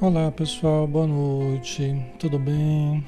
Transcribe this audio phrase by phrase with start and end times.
[0.00, 3.04] Olá pessoal, boa noite, tudo bem?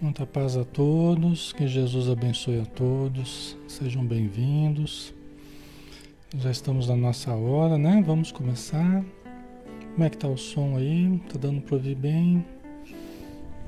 [0.00, 5.12] Muita paz a todos, que Jesus abençoe a todos, sejam bem-vindos.
[6.36, 8.04] Já estamos na nossa hora, né?
[8.06, 9.04] Vamos começar.
[9.94, 11.20] Como é que tá o som aí?
[11.28, 12.46] Tá dando para ouvir bem?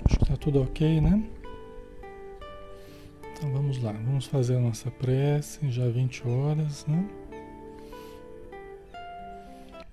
[0.05, 1.25] Acho que tá tudo ok, né?
[3.33, 7.05] Então vamos lá, vamos fazer a nossa prece, já 20 horas, né?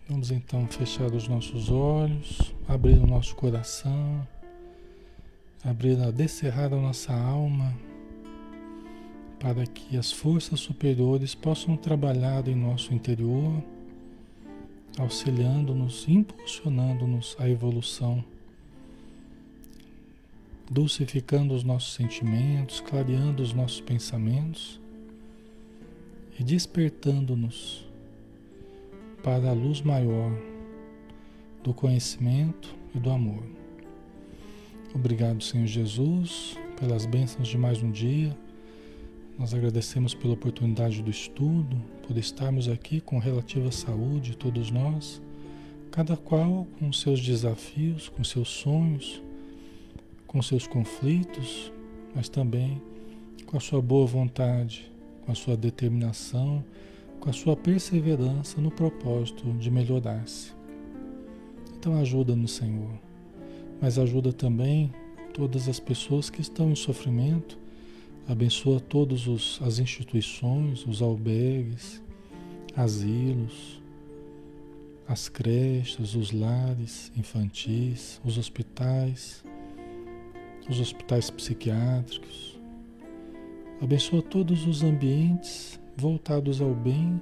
[0.07, 4.25] Vamos então fechar os nossos olhos, abrir o nosso coração,
[5.63, 7.75] abrir a descerrar a nossa alma,
[9.39, 13.63] para que as forças superiores possam trabalhar em nosso interior,
[14.99, 18.23] auxiliando-nos, impulsionando-nos à evolução,
[20.69, 24.79] dulcificando os nossos sentimentos, clareando os nossos pensamentos
[26.39, 27.84] e despertando-nos
[29.25, 30.31] para a luz maior
[31.63, 33.41] do conhecimento e do amor.
[34.93, 38.37] Obrigado, Senhor Jesus, pelas bênçãos de mais um dia.
[39.39, 41.75] Nós agradecemos pela oportunidade do estudo,
[42.07, 45.19] por estarmos aqui com relativa saúde, todos nós,
[45.89, 49.23] cada qual com seus desafios, com seus sonhos,
[50.27, 51.73] com seus conflitos,
[52.13, 52.79] mas também
[53.47, 54.87] com a sua boa vontade,
[55.25, 56.63] com a sua determinação
[57.25, 60.53] com a sua perseverança no propósito de melhorar-se.
[61.75, 62.91] Então ajuda-nos, Senhor,
[63.81, 64.93] mas ajuda também
[65.33, 67.57] todas as pessoas que estão em sofrimento.
[68.27, 71.99] Abençoa todas as instituições, os albergues,
[72.77, 73.81] asilos,
[75.07, 79.43] as creches, os lares infantis, os hospitais,
[80.69, 82.59] os hospitais psiquiátricos.
[83.81, 87.21] Abençoa todos os ambientes voltados ao bem,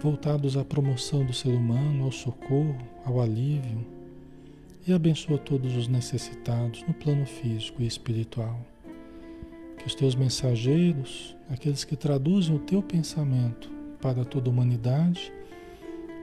[0.00, 3.84] voltados à promoção do ser humano, ao socorro, ao alívio,
[4.86, 8.58] e abençoa todos os necessitados no plano físico e espiritual.
[9.78, 15.32] Que os teus mensageiros, aqueles que traduzem o teu pensamento para toda a humanidade,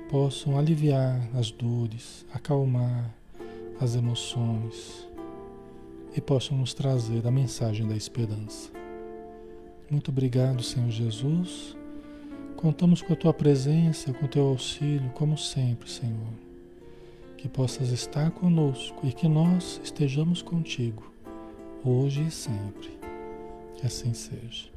[0.10, 3.14] possam aliviar as dores, acalmar
[3.80, 5.08] as emoções
[6.16, 8.77] e possam nos trazer a mensagem da esperança.
[9.90, 11.76] Muito obrigado, Senhor Jesus.
[12.58, 16.34] Contamos com a tua presença, com o teu auxílio, como sempre, Senhor.
[17.38, 21.10] Que possas estar conosco e que nós estejamos contigo,
[21.86, 22.90] hoje e sempre.
[23.78, 24.68] Que assim seja.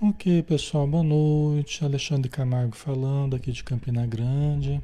[0.00, 1.84] Ok, pessoal, boa noite.
[1.84, 4.80] Alexandre Camargo falando aqui de Campina Grande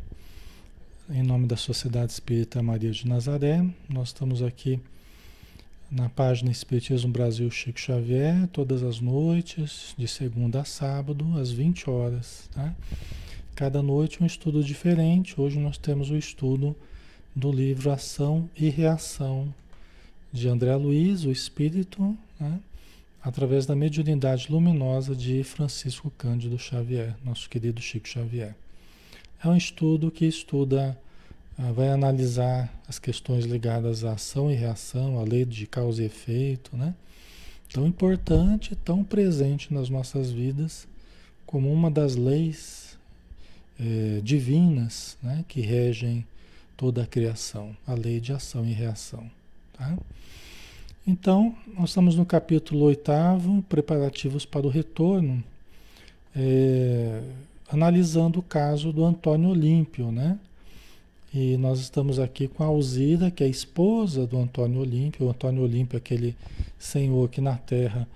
[1.10, 3.64] em nome da Sociedade Espírita Maria de Nazaré.
[3.88, 4.78] Nós estamos aqui
[5.90, 11.88] na página Espiritismo Brasil Chico Xavier, todas as noites, de segunda a sábado, às 20
[11.88, 12.50] horas.
[12.52, 12.74] Tá?
[13.54, 15.40] Cada noite um estudo diferente.
[15.40, 16.76] Hoje nós temos o estudo
[17.34, 19.52] do livro Ação e Reação,
[20.30, 22.60] de André Luiz, o Espírito, né?
[23.22, 28.54] através da mediunidade luminosa de Francisco Cândido Xavier, nosso querido Chico Xavier.
[29.42, 30.98] É um estudo que estuda,
[31.56, 36.06] ah, vai analisar as questões ligadas à ação e reação, à lei de causa e
[36.06, 36.94] efeito, né?
[37.72, 40.88] Tão importante, tão presente nas nossas vidas,
[41.44, 42.98] como uma das leis
[43.78, 46.26] eh, divinas né, que regem
[46.76, 49.30] toda a criação, a lei de ação e reação.
[49.72, 49.96] Tá?
[51.06, 55.42] Então, nós estamos no capítulo oitavo, preparativos para o retorno.
[56.34, 57.22] É,
[57.70, 60.38] analisando o caso do Antônio Olímpio, né?
[61.32, 65.26] E nós estamos aqui com a Alzira, que é a esposa do Antônio Olímpio.
[65.26, 66.34] O Antônio Olímpio aquele
[66.78, 68.08] senhor que na terra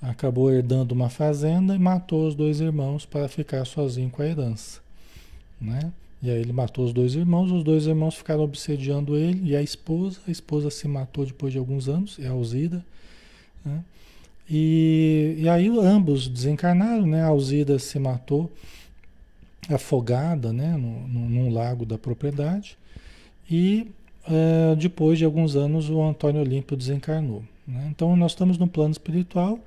[0.00, 4.80] acabou herdando uma fazenda e matou os dois irmãos para ficar sozinho com a herança,
[5.60, 5.92] né?
[6.22, 9.62] E aí ele matou os dois irmãos, os dois irmãos ficaram obsediando ele e a
[9.62, 12.84] esposa, a esposa se matou depois de alguns anos, é a Alzira,
[13.64, 13.82] né?
[14.48, 17.22] E, e aí ambos desencarnaram, né?
[17.22, 18.50] A Alzira se matou
[19.74, 22.76] afogada né, no, no, num lago da propriedade.
[23.48, 23.90] E
[24.28, 27.42] é, depois de alguns anos o Antônio Olímpio desencarnou.
[27.66, 27.88] Né?
[27.90, 29.58] Então nós estamos no plano espiritual.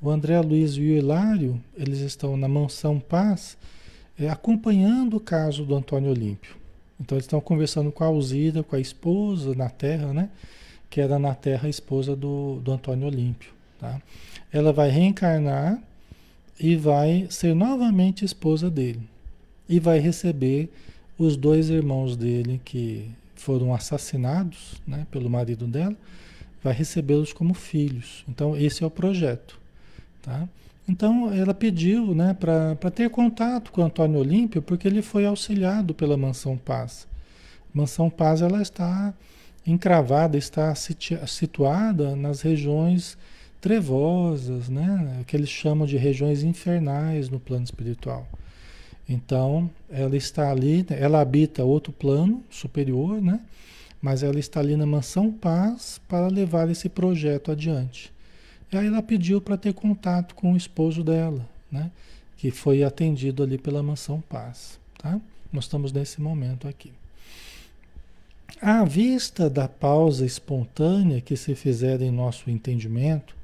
[0.00, 3.58] O André Luiz e o Hilário, eles estão na mansão Paz,
[4.18, 6.56] é, acompanhando o caso do Antônio Olímpio.
[7.00, 10.30] Então eles estão conversando com a Alzira, com a esposa na Terra, né?
[10.90, 13.52] Que era na Terra a esposa do, do Antônio Olímpio.
[13.78, 14.00] Tá?
[14.52, 15.80] Ela vai reencarnar
[16.58, 19.08] e vai ser novamente esposa dele
[19.68, 20.70] e vai receber
[21.18, 25.96] os dois irmãos dele que foram assassinados né, pelo marido dela,
[26.62, 28.24] vai recebê-los como filhos.
[28.28, 29.58] Então, esse é o projeto.
[30.22, 30.48] Tá?
[30.88, 36.16] Então ela pediu né, para ter contato com Antônio Olímpio, porque ele foi auxiliado pela
[36.16, 37.06] Mansão Paz.
[37.74, 39.12] Mansão Paz ela está
[39.66, 43.18] encravada, está situada nas regiões
[43.60, 48.26] trevosas, né, que eles chamam de regiões infernais no plano espiritual.
[49.08, 53.40] Então, ela está ali, ela habita outro plano superior, né?
[54.02, 58.12] Mas ela está ali na Mansão Paz para levar esse projeto adiante.
[58.70, 61.90] E aí ela pediu para ter contato com o esposo dela, né?
[62.36, 65.18] Que foi atendido ali pela Mansão Paz, tá?
[65.50, 66.92] Nós estamos nesse momento aqui.
[68.60, 73.37] À vista da pausa espontânea que se fizer em nosso entendimento,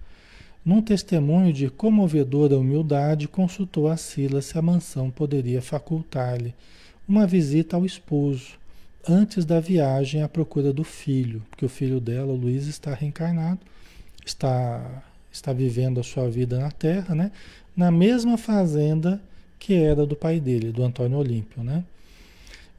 [0.65, 6.55] num testemunho de comovedora humildade, consultou a Sila se a mansão poderia facultar-lhe
[7.07, 8.53] uma visita ao esposo
[9.07, 13.61] antes da viagem à procura do filho, porque o filho dela, o Luiz, está reencarnado,
[14.25, 17.31] está, está vivendo a sua vida na Terra, né?
[17.77, 19.21] na mesma fazenda
[19.59, 21.63] que era do pai dele, do Antônio Olímpio.
[21.63, 21.85] Né?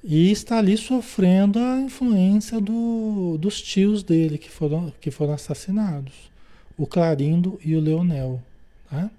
[0.04, 6.35] E está ali sofrendo a influência do, dos tios dele que foram, que foram assassinados
[6.78, 8.42] o Clarindo e o Leonel.
[8.90, 9.10] Tá?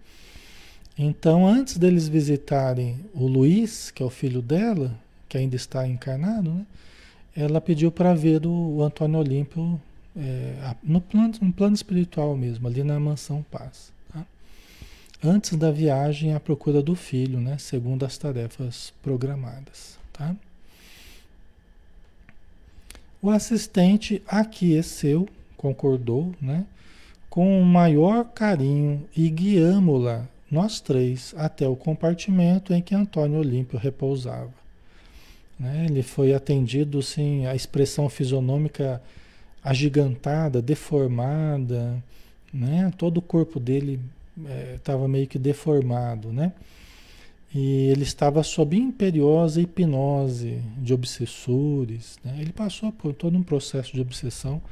[0.98, 4.98] Então, antes deles visitarem o Luiz, que é o filho dela,
[5.28, 6.66] que ainda está encarnado, né?
[7.36, 9.80] ela pediu para ver o, Antônio Olímpio
[10.16, 13.92] é, no, plano, no plano espiritual mesmo, ali na mansão Paz.
[14.10, 14.24] Tá?
[15.22, 17.58] Antes da viagem à procura do filho, né?
[17.58, 19.98] segundo as tarefas programadas.
[20.12, 20.34] Tá?
[23.20, 26.64] O assistente aqueceu, concordou, né?
[27.37, 33.78] Com o maior carinho e guiamo-la, nós três, até o compartimento em que Antônio Olímpio
[33.78, 34.55] repousava.
[35.61, 35.85] Né?
[35.87, 39.02] Ele foi atendido, sim, a expressão fisionômica
[39.62, 42.02] agigantada, deformada,
[42.50, 42.90] né?
[42.97, 44.00] todo o corpo dele
[44.75, 46.55] estava é, meio que deformado, né?
[47.55, 52.19] E ele estava sob imperiosa hipnose de obsessores.
[52.25, 52.38] Né?
[52.40, 54.62] Ele passou por todo um processo de obsessão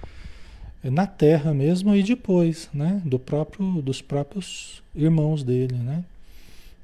[0.91, 6.05] na terra mesmo e depois, né, do próprio, dos próprios irmãos dele, né,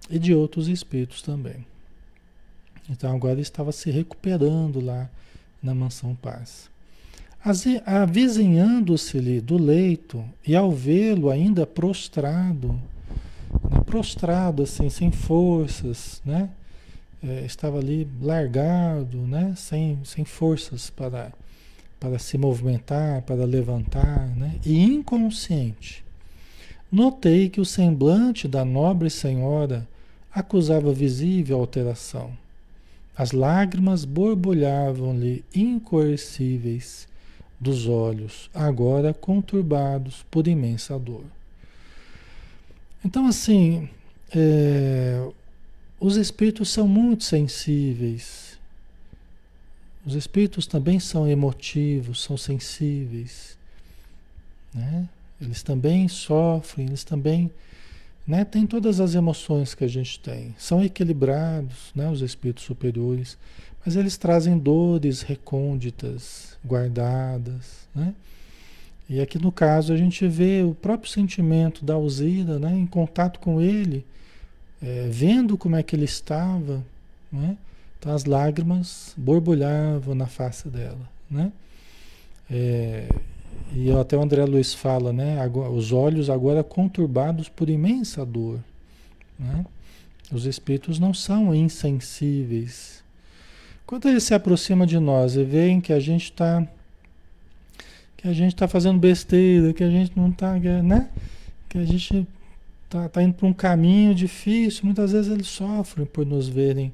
[0.08, 1.64] e de outros espíritos também.
[2.88, 5.08] Então agora ele estava se recuperando lá
[5.62, 6.68] na mansão paz.
[7.86, 12.80] Avizinhando-se-lhe do leito e ao vê-lo ainda prostrado,
[13.70, 16.50] né, prostrado assim, sem forças, né,
[17.22, 21.32] é, estava ali largado, né, sem, sem forças para
[22.00, 24.58] para se movimentar, para levantar, né?
[24.64, 26.02] e inconsciente.
[26.90, 29.86] Notei que o semblante da nobre senhora
[30.32, 32.32] acusava visível alteração.
[33.16, 37.06] As lágrimas borbulhavam-lhe incoercíveis
[37.60, 41.24] dos olhos, agora conturbados por imensa dor.
[43.04, 43.90] Então, assim,
[44.34, 45.28] é,
[46.00, 48.49] os espíritos são muito sensíveis
[50.04, 53.58] os espíritos também são emotivos, são sensíveis.
[54.74, 55.08] Né?
[55.40, 57.50] Eles também sofrem, eles também
[58.26, 60.54] né, têm todas as emoções que a gente tem.
[60.58, 63.36] São equilibrados, né, os espíritos superiores,
[63.84, 67.88] mas eles trazem dores recônditas, guardadas.
[67.94, 68.14] Né?
[69.08, 73.40] E aqui no caso a gente vê o próprio sentimento da Alzira né, em contato
[73.40, 74.04] com ele,
[74.82, 76.84] é, vendo como é que ele estava.
[77.32, 77.56] Né?
[78.00, 81.52] Então as lágrimas borbulhavam na face dela, né?
[82.50, 83.06] É,
[83.74, 85.36] e até o André Luiz fala, né?
[85.70, 88.58] Os olhos agora conturbados por imensa dor,
[89.38, 89.66] né?
[90.32, 93.04] Os espíritos não são insensíveis.
[93.86, 96.66] Quando eles se aproximam de nós e veem que a gente está
[98.16, 101.10] que a gente está fazendo besteira, que a gente não está, né?
[101.68, 102.26] Que a gente
[102.84, 104.86] está tá indo para um caminho difícil.
[104.86, 106.92] Muitas vezes eles sofrem por nos verem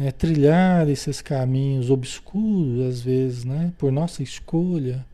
[0.00, 5.04] né, trilhar esses caminhos obscuros, às vezes, né, por nossa escolha,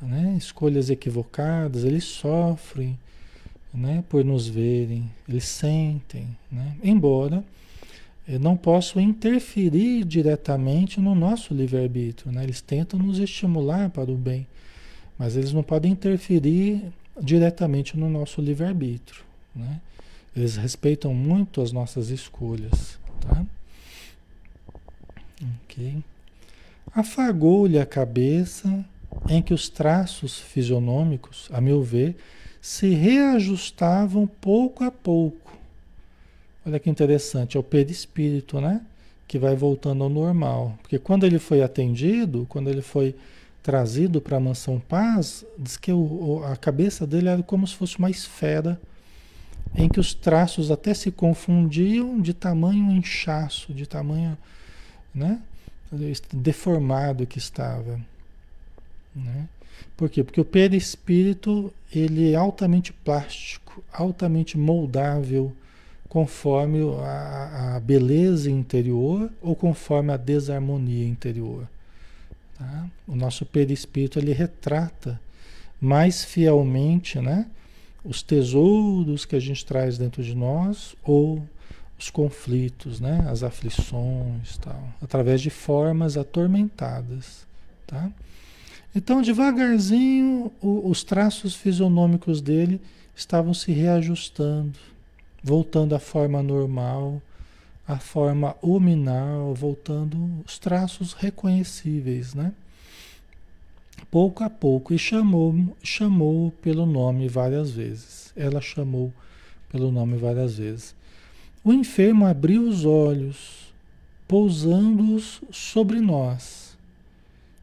[0.00, 2.98] né, escolhas equivocadas, eles sofrem
[3.72, 7.44] né, por nos verem, eles sentem, né, embora
[8.26, 14.16] eu não possam interferir diretamente no nosso livre-arbítrio, né, eles tentam nos estimular para o
[14.16, 14.46] bem,
[15.18, 16.82] mas eles não podem interferir
[17.20, 19.22] diretamente no nosso livre-arbítrio.
[19.54, 19.80] Né?
[20.34, 22.96] Eles respeitam muito as nossas escolhas.
[23.20, 23.44] Tá?
[26.94, 28.84] Afagou-lhe a cabeça
[29.28, 32.16] em que os traços fisionômicos, a meu ver,
[32.60, 35.52] se reajustavam pouco a pouco.
[36.66, 38.82] Olha que interessante, é o perispírito, né?
[39.26, 40.78] Que vai voltando ao normal.
[40.82, 43.14] Porque quando ele foi atendido, quando ele foi
[43.62, 47.98] trazido para a mansão paz, diz que o, a cabeça dele era como se fosse
[47.98, 48.80] uma esfera
[49.74, 54.36] em que os traços até se confundiam de tamanho inchaço, de tamanho
[55.14, 55.40] né,
[56.32, 58.00] deformado que estava.
[59.14, 59.48] Né?
[59.96, 60.22] Por quê?
[60.22, 65.52] Porque o perispírito ele é altamente plástico, altamente moldável,
[66.08, 71.68] conforme a, a beleza interior ou conforme a desarmonia interior.
[72.58, 72.86] Tá?
[73.06, 75.20] O nosso perispírito ele retrata
[75.80, 77.46] mais fielmente, né?
[78.04, 81.42] os tesouros que a gente traz dentro de nós ou
[81.98, 83.26] os conflitos, né?
[83.28, 87.46] as aflições, tal, através de formas atormentadas.
[87.86, 88.10] Tá?
[88.94, 92.80] Então, devagarzinho, o, os traços fisionômicos dele
[93.16, 94.78] estavam se reajustando,
[95.42, 97.20] voltando à forma normal,
[97.86, 102.52] à forma hominal, voltando os traços reconhecíveis, né?
[104.10, 108.32] pouco a pouco e chamou, chamou pelo nome várias vezes.
[108.36, 109.12] Ela chamou
[109.70, 110.94] pelo nome várias vezes.
[111.68, 113.74] O enfermo abriu os olhos,
[114.26, 116.78] pousando-os sobre nós,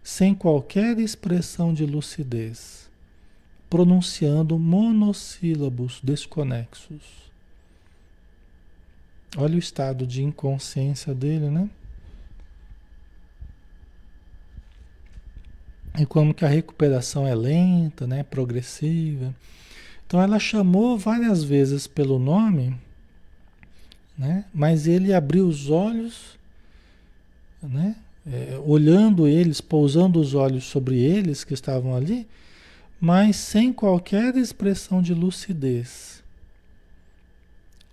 [0.04, 2.88] sem qualquer expressão de lucidez,
[3.68, 7.02] pronunciando monossílabos desconexos.
[9.36, 11.68] Olha o estado de inconsciência dele, né?
[15.98, 19.34] e como que a recuperação é lenta, né, progressiva.
[20.06, 22.85] Então ela chamou várias vezes pelo nome,
[24.18, 26.38] né, mas ele abriu os olhos,
[27.62, 27.96] né,
[28.26, 32.28] é, olhando eles, pousando os olhos sobre eles que estavam ali,
[33.00, 36.24] mas sem qualquer expressão de lucidez.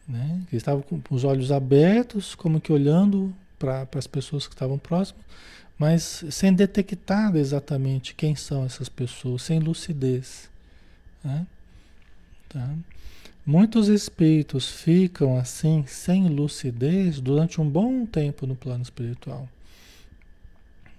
[0.09, 0.43] Né?
[0.51, 5.25] Ele estava com os olhos abertos, como que olhando para as pessoas que estavam próximas,
[5.79, 10.49] mas sem detectar exatamente quem são essas pessoas, sem lucidez.
[11.25, 11.47] Né?
[12.49, 12.71] Tá?
[13.45, 19.49] Muitos espíritos ficam assim, sem lucidez, durante um bom tempo no plano espiritual.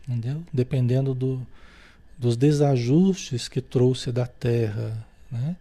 [0.07, 0.43] Entendeu?
[0.51, 1.45] Dependendo do,
[2.17, 5.05] dos desajustes que trouxe da Terra.
[5.31, 5.55] Né?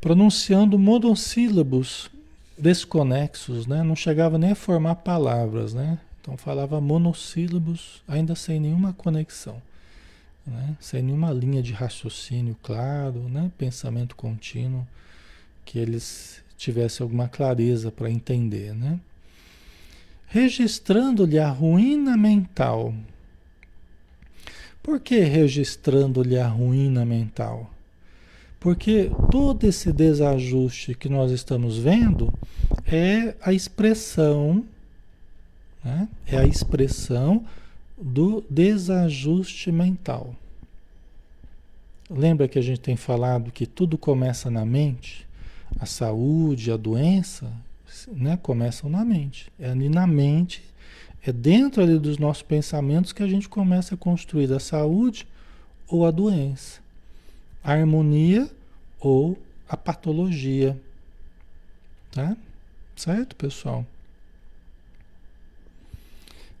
[0.00, 2.10] Pronunciando monossílabos
[2.58, 3.84] desconexos, né?
[3.84, 5.98] não chegava nem a formar palavras, né?
[6.20, 9.62] Então falava monossílabos, ainda sem nenhuma conexão,
[10.44, 10.76] né?
[10.80, 13.50] sem nenhuma linha de raciocínio claro, né?
[13.56, 14.86] pensamento contínuo,
[15.68, 18.74] que eles tivessem alguma clareza para entender.
[18.74, 18.98] Né?
[20.26, 22.94] Registrando-lhe a ruína mental.
[24.82, 27.70] Por que registrando-lhe a ruína mental?
[28.58, 32.32] Porque todo esse desajuste que nós estamos vendo
[32.86, 34.64] é a expressão
[35.84, 36.08] né?
[36.26, 37.44] É a expressão
[37.96, 40.34] do desajuste mental.
[42.10, 45.27] Lembra que a gente tem falado que tudo começa na mente?
[45.78, 47.52] A saúde, a doença,
[48.08, 49.52] né, começam na mente.
[49.58, 50.62] É ali na mente,
[51.24, 55.26] é dentro ali dos nossos pensamentos que a gente começa a construir a saúde
[55.86, 56.80] ou a doença,
[57.62, 58.50] a harmonia
[59.00, 60.78] ou a patologia.
[62.10, 62.36] Tá?
[62.96, 63.86] Certo, pessoal?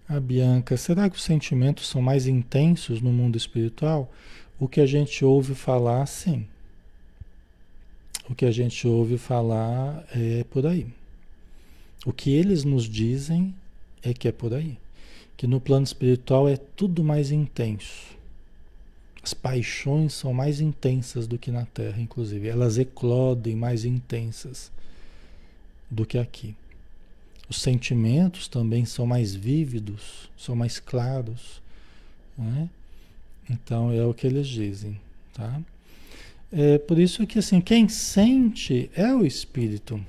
[0.08, 4.10] A Bianca, será que os sentimentos são mais intensos no mundo espiritual?
[4.58, 6.46] O que a gente ouve falar, sim.
[8.28, 10.86] O que a gente ouve falar é por aí.
[12.04, 13.54] O que eles nos dizem
[14.02, 14.78] é que é por aí.
[15.36, 18.16] Que no plano espiritual é tudo mais intenso.
[19.22, 22.48] As paixões são mais intensas do que na Terra, inclusive.
[22.48, 24.70] Elas eclodem mais intensas
[25.90, 26.54] do que aqui.
[27.48, 31.62] Os sentimentos também são mais vívidos, são mais claros.
[32.36, 32.68] Né?
[33.48, 35.00] Então é o que eles dizem.
[35.32, 35.60] Tá?
[36.52, 40.00] É por isso que assim, quem sente é o espírito.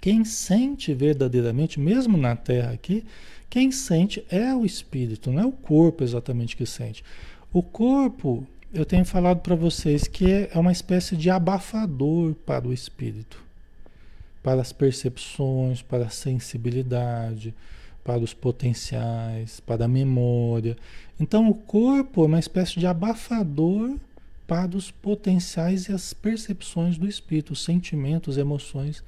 [0.00, 3.04] Quem sente verdadeiramente, mesmo na Terra aqui,
[3.50, 7.04] quem sente é o espírito, não é o corpo exatamente que sente.
[7.52, 12.72] O corpo, eu tenho falado para vocês que é uma espécie de abafador para o
[12.72, 13.50] espírito
[14.42, 17.54] para as percepções, para a sensibilidade,
[18.02, 20.76] para os potenciais, para a memória.
[21.18, 23.96] Então, o corpo é uma espécie de abafador
[24.50, 29.00] para os potenciais e as percepções do espírito, os sentimentos, emoções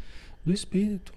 [0.44, 1.12] do espírito.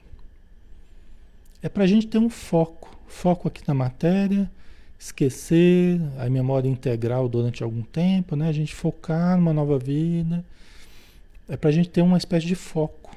[1.62, 4.50] É para a gente ter um foco, foco aqui na matéria,
[4.98, 8.50] esquecer a memória integral durante algum tempo, né?
[8.50, 10.44] A gente focar numa nova vida.
[11.48, 13.15] É para a gente ter uma espécie de foco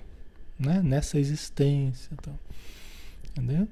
[0.59, 0.83] né?
[0.85, 2.11] nessa existência.
[2.13, 2.39] Então,
[3.31, 3.67] entendeu?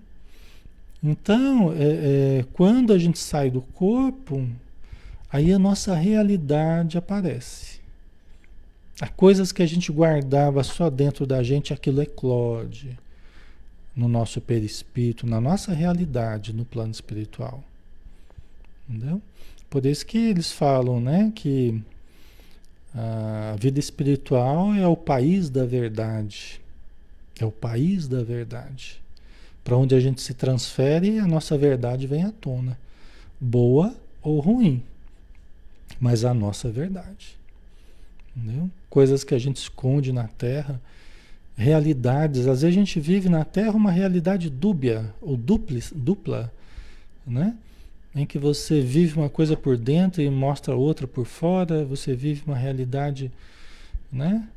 [1.03, 4.49] Então, é, é, quando a gente sai do corpo,
[5.31, 7.81] aí a nossa realidade aparece.
[9.01, 12.99] Há coisas que a gente guardava só dentro da gente, aquilo eclode
[13.95, 17.63] no nosso perispírito, na nossa realidade, no plano espiritual.
[18.89, 19.21] Entendeu?
[19.69, 21.83] Por isso que eles falam, né, que
[22.95, 26.61] a vida espiritual é o país da verdade.
[27.39, 29.03] É o país da verdade.
[29.63, 32.79] Para onde a gente se transfere, a nossa verdade vem à tona.
[33.39, 34.83] Boa ou ruim.
[35.99, 37.37] Mas a nossa verdade.
[38.37, 38.71] Entendeu?
[38.91, 40.81] Coisas que a gente esconde na terra,
[41.57, 42.47] realidades.
[42.47, 46.53] Às vezes a gente vive na terra uma realidade dúbia ou duplis, dupla,
[47.27, 47.57] né?
[48.17, 52.43] em que você vive uma coisa por dentro e mostra outra por fora, você vive
[52.47, 53.31] uma realidade,
[54.11, 54.49] né?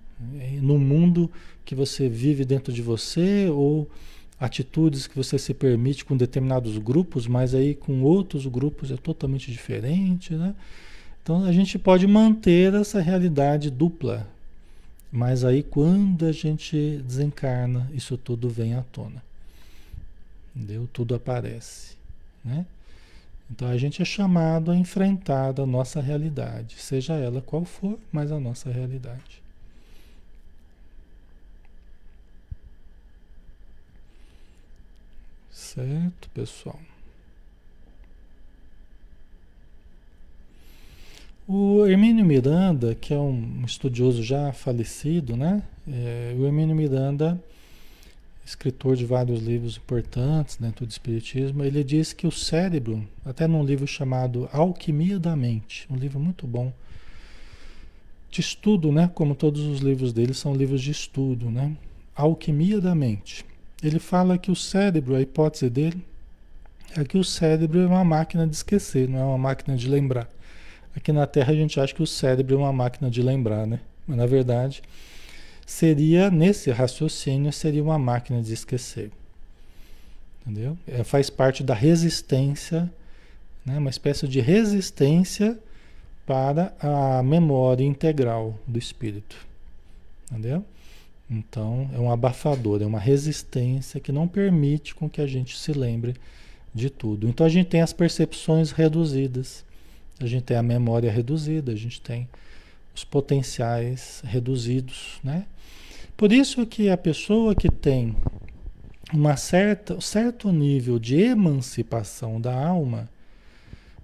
[0.62, 1.30] No mundo
[1.66, 3.90] que você vive dentro de você ou
[4.40, 9.52] atitudes que você se permite com determinados grupos, mas aí com outros grupos é totalmente
[9.52, 10.56] diferente, né?
[11.30, 14.28] Então a gente pode manter essa realidade dupla,
[15.12, 19.24] mas aí quando a gente desencarna, isso tudo vem à tona.
[20.56, 20.90] Entendeu?
[20.92, 21.96] Tudo aparece,
[22.44, 22.66] né?
[23.48, 28.32] Então a gente é chamado a enfrentar a nossa realidade, seja ela qual for, mas
[28.32, 29.44] a nossa realidade.
[35.52, 36.80] Certo, pessoal?
[41.52, 45.64] O Hermínio Miranda, que é um estudioso já falecido, né?
[45.88, 47.42] É, o Hermínio Miranda
[48.46, 53.64] escritor de vários livros importantes dentro do Espiritismo, ele diz que o cérebro, até num
[53.64, 56.72] livro chamado Alquimia da Mente, um livro muito bom,
[58.30, 59.10] de estudo, né?
[59.16, 61.76] Como todos os livros dele são livros de estudo, né?
[62.16, 63.44] Alquimia da Mente.
[63.82, 66.06] Ele fala que o cérebro, a hipótese dele,
[66.96, 70.30] é que o cérebro é uma máquina de esquecer, não é uma máquina de lembrar.
[70.96, 73.80] Aqui na Terra a gente acha que o cérebro é uma máquina de lembrar, né?
[74.08, 74.82] Mas na verdade
[75.70, 79.12] seria, nesse raciocínio, seria uma máquina de esquecer.
[80.42, 80.76] Entendeu?
[80.88, 82.92] É, faz parte da resistência,
[83.64, 83.78] né?
[83.78, 85.60] uma espécie de resistência
[86.26, 89.38] para a memória integral do espírito.
[90.32, 90.66] Entendeu?
[91.30, 95.72] Então, é um abafador, é uma resistência que não permite com que a gente se
[95.72, 96.16] lembre
[96.74, 97.30] de tudo.
[97.30, 99.64] Então, a gente tem as percepções reduzidas,
[100.20, 102.28] a gente tem a memória reduzida, a gente tem
[102.94, 105.46] os potenciais reduzidos, né?
[106.18, 108.16] Por isso que a pessoa que tem
[109.14, 113.10] uma certa, um certo nível de emancipação da alma,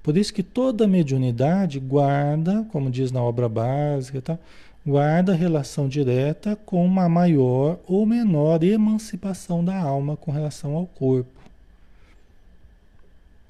[0.02, 4.40] por isso que toda mediunidade guarda, como diz na obra básica, tá?
[4.86, 11.45] guarda relação direta com uma maior ou menor emancipação da alma com relação ao corpo.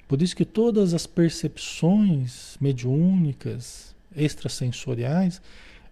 [0.08, 5.40] Por isso que todas as percepções mediúnicas, extrasensoriais,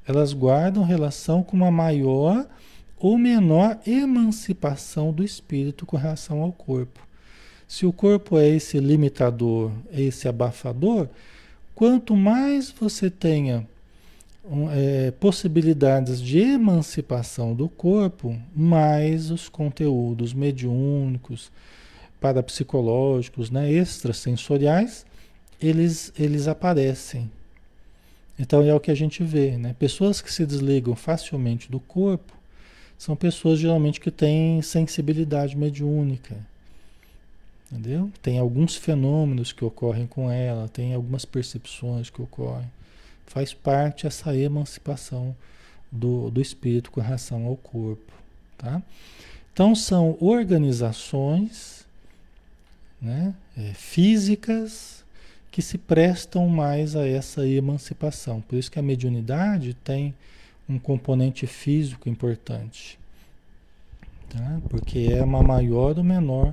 [0.07, 2.47] elas guardam relação com uma maior
[2.97, 7.01] ou menor emancipação do espírito com relação ao corpo.
[7.67, 11.09] Se o corpo é esse limitador, é esse abafador,
[11.75, 13.67] quanto mais você tenha
[14.71, 21.51] é, possibilidades de emancipação do corpo, mais os conteúdos mediúnicos,
[22.25, 25.05] parapsicológicos, né, extrasensoriais,
[25.61, 27.31] eles, eles aparecem.
[28.39, 29.77] Então é o que a gente vê, né?
[29.79, 32.33] Pessoas que se desligam facilmente do corpo
[32.97, 36.35] são pessoas geralmente que têm sensibilidade mediúnica.
[37.71, 38.11] Entendeu?
[38.23, 42.71] Tem alguns fenômenos que ocorrem com ela, tem algumas percepções que ocorrem.
[43.27, 45.37] Faz parte essa emancipação
[45.93, 48.15] do, do espírito com relação ao corpo.
[48.57, 48.83] Tá?
[49.53, 51.84] Então são organizações
[53.05, 55.05] né, é, físicas
[55.51, 58.41] que se prestam mais a essa emancipação.
[58.41, 60.15] Por isso que a mediunidade tem
[60.69, 62.99] um componente físico importante.
[64.29, 64.61] Tá?
[64.69, 66.53] Porque é uma maior ou menor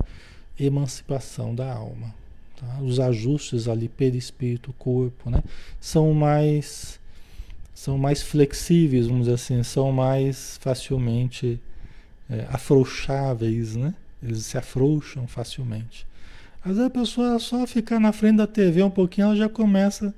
[0.60, 2.14] emancipação da alma.
[2.60, 2.80] Tá?
[2.82, 5.42] Os ajustes ali perispírito, corpo, né?
[5.80, 7.00] são mais
[7.74, 11.60] são mais flexíveis, vamos dizer assim, são mais facilmente
[12.30, 13.96] é, afrouxáveis, né?
[14.22, 16.06] Eles se afrouxam facilmente.
[16.64, 20.14] Às vezes a pessoa só ficar na frente da TV um pouquinho, ela já começa,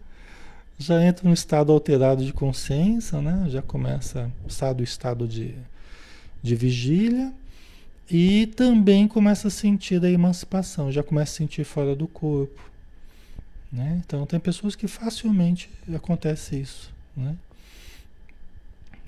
[0.78, 3.46] já entra num estado alterado de consciência, né?
[3.50, 5.56] Já começa a estar do estado de,
[6.42, 7.34] de vigília
[8.10, 12.62] e também começa a sentir a emancipação, já começa a sentir fora do corpo.
[13.72, 14.02] Né?
[14.06, 16.94] Então tem pessoas que facilmente acontece isso.
[17.16, 17.36] Né?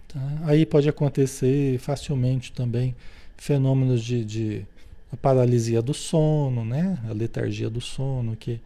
[0.08, 0.20] Tá?
[0.46, 2.96] Aí pode acontecer facilmente também
[3.38, 4.66] fenômenos de, de
[5.12, 7.00] a paralisia do sono, né?
[7.10, 8.60] A letargia do sono, que,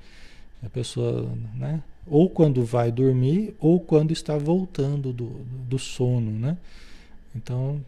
[0.63, 1.81] A pessoa, né?
[2.07, 5.27] Ou quando vai dormir, ou quando está voltando do,
[5.67, 6.57] do sono, né?
[7.35, 7.79] Então,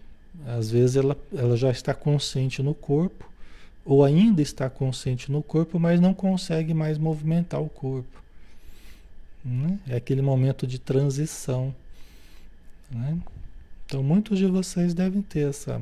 [0.45, 3.29] às vezes ela, ela já está consciente no corpo,
[3.83, 8.21] ou ainda está consciente no corpo, mas não consegue mais movimentar o corpo.
[9.43, 9.79] Né?
[9.87, 11.73] É aquele momento de transição.
[12.89, 13.17] Né?
[13.85, 15.81] Então, muitos de vocês devem ter essa,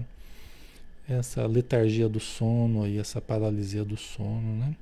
[1.14, 4.76] essa letargia do sono e essa paralisia do sono, né?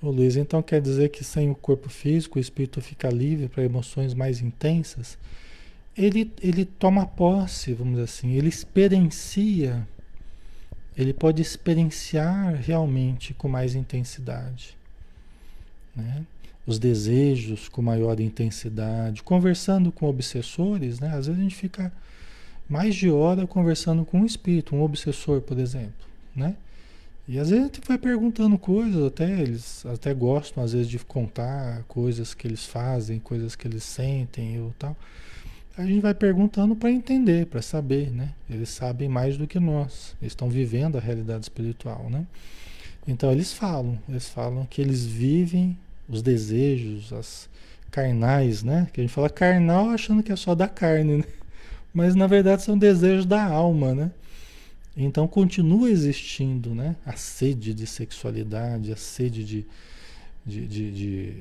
[0.00, 3.64] Ô Luiz, então quer dizer que sem o corpo físico o espírito fica livre para
[3.64, 5.18] emoções mais intensas?
[5.96, 9.86] Ele, ele toma posse, vamos dizer assim, ele experiencia,
[10.96, 14.76] ele pode experienciar realmente com mais intensidade.
[15.96, 16.24] Né?
[16.64, 19.24] Os desejos com maior intensidade.
[19.24, 21.08] Conversando com obsessores, né?
[21.08, 21.92] às vezes a gente fica
[22.68, 26.06] mais de hora conversando com um espírito, um obsessor, por exemplo.
[26.36, 26.54] Né?
[27.26, 30.98] E às vezes a gente vai perguntando coisas, até eles até gostam às vezes de
[30.98, 34.96] contar coisas que eles fazem, coisas que eles sentem ou tal.
[35.76, 38.30] A gente vai perguntando para entender, para saber, né?
[38.50, 40.16] Eles sabem mais do que nós.
[40.20, 42.26] Eles estão vivendo a realidade espiritual, né?
[43.06, 45.78] Então eles falam, eles falam que eles vivem
[46.08, 47.48] os desejos, as
[47.90, 48.88] carnais, né?
[48.92, 51.24] Que a gente fala carnal achando que é só da carne, né?
[51.92, 54.10] Mas na verdade são desejos da alma, né?
[55.00, 56.96] Então continua existindo né?
[57.06, 59.66] a sede de sexualidade, a sede de,
[60.44, 61.36] de, de, de,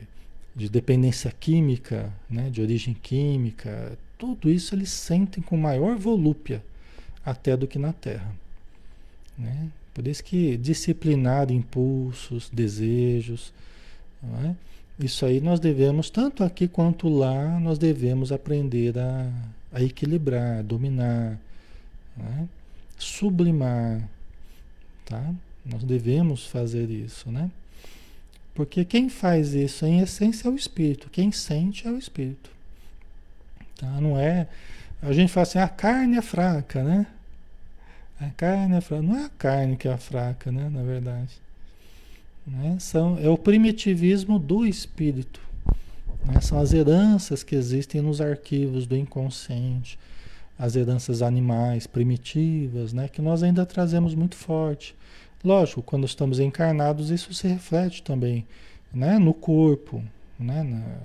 [0.56, 2.52] de dependência química, né?
[2.52, 3.98] de origem química.
[4.16, 6.64] Tudo isso eles sentem com maior volúpia
[7.26, 8.32] até do que na Terra.
[9.36, 9.70] Né?
[9.92, 13.52] Por isso que disciplinar impulsos, desejos,
[14.46, 14.54] é?
[15.00, 19.32] isso aí nós devemos, tanto aqui quanto lá, nós devemos aprender a,
[19.78, 21.38] a equilibrar, dominar.
[22.20, 22.44] É?
[22.98, 24.02] sublimar,
[25.06, 25.32] tá?
[25.64, 27.52] Nós devemos fazer isso, né?
[28.56, 32.50] Porque quem faz isso em essência é o espírito, quem sente é o espírito.
[33.78, 34.02] Tá?
[34.02, 34.48] Não é
[35.02, 37.06] a gente fala assim, a carne é fraca, né?
[38.20, 41.38] A carne é fraca, não é a carne que é fraca, né, na verdade.
[42.46, 42.78] Né?
[42.80, 45.40] São, é o primitivismo do espírito.
[46.28, 46.42] Né?
[46.42, 49.98] São as heranças que existem nos arquivos do inconsciente
[50.58, 54.96] as heranças animais primitivas, né, que nós ainda trazemos muito forte.
[55.44, 58.46] Lógico, quando estamos encarnados, isso se reflete também
[58.92, 60.04] né, no corpo,
[60.40, 60.98] né, na,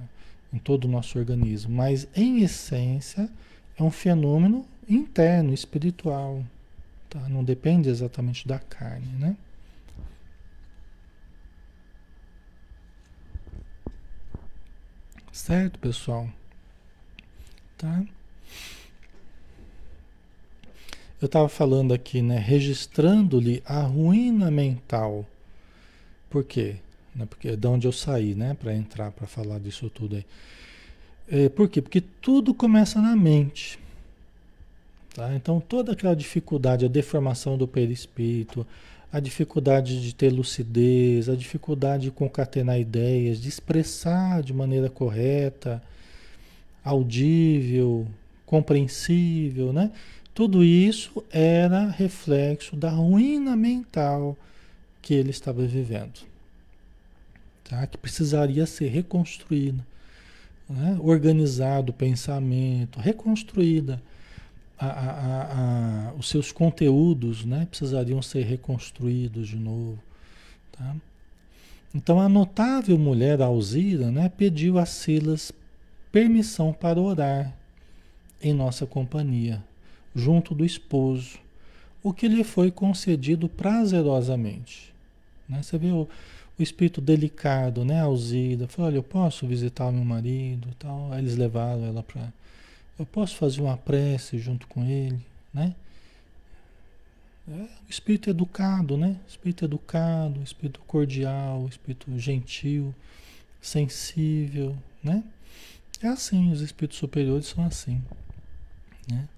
[0.53, 3.29] em todo o nosso organismo, mas em essência
[3.79, 6.43] é um fenômeno interno, espiritual.
[7.11, 7.21] Tá?
[7.29, 9.07] Não depende exatamente da carne.
[9.19, 9.37] Né?
[15.33, 16.29] Certo, pessoal?
[17.79, 18.05] Tá?
[21.21, 22.39] Eu estava falando aqui, né?
[22.39, 25.27] Registrando-lhe a ruína mental.
[26.29, 26.77] Por quê?
[27.15, 28.55] Né, porque é de onde eu saí, né?
[28.55, 30.27] Para entrar, para falar disso tudo aí.
[31.29, 31.81] É, por quê?
[31.81, 33.79] Porque tudo começa na mente.
[35.15, 35.35] Tá?
[35.35, 38.67] Então, toda aquela dificuldade, a deformação do perispírito,
[39.13, 45.83] a dificuldade de ter lucidez, a dificuldade de concatenar ideias, de expressar de maneira correta,
[46.83, 48.07] audível,
[48.47, 49.93] compreensível, né?
[50.35, 54.37] Tudo isso era reflexo da ruína mental
[55.03, 56.21] que ele estava vivendo,
[57.65, 57.87] tá?
[57.87, 59.85] que precisaria ser reconstruída,
[60.71, 60.97] né?
[61.03, 64.03] organizado o pensamento, reconstruída.
[64.85, 67.67] A, a, a, os seus conteúdos né?
[67.71, 69.99] precisariam ser reconstruídos de novo.
[70.73, 70.97] Tá?
[71.95, 75.53] Então a notável mulher Alzira né, pediu a Silas
[76.11, 77.55] permissão para orar
[78.43, 79.63] em nossa companhia
[80.15, 81.39] junto do esposo,
[82.03, 84.93] o que lhe foi concedido prazerosamente.
[85.49, 85.63] Né?
[85.63, 86.09] Você vê o,
[86.59, 88.01] o espírito delicado, né?
[88.01, 91.13] Alzida, falou, olha, eu posso visitar meu marido tal.
[91.13, 92.33] Aí eles levaram ela para.
[92.99, 95.75] Eu posso fazer uma prece junto com ele, né?
[97.49, 99.19] É, espírito educado, né?
[99.27, 102.95] Espírito educado, espírito cordial, espírito gentil,
[103.61, 105.25] sensível, né?
[106.01, 108.03] É assim, os espíritos superiores são assim,
[109.11, 109.29] né?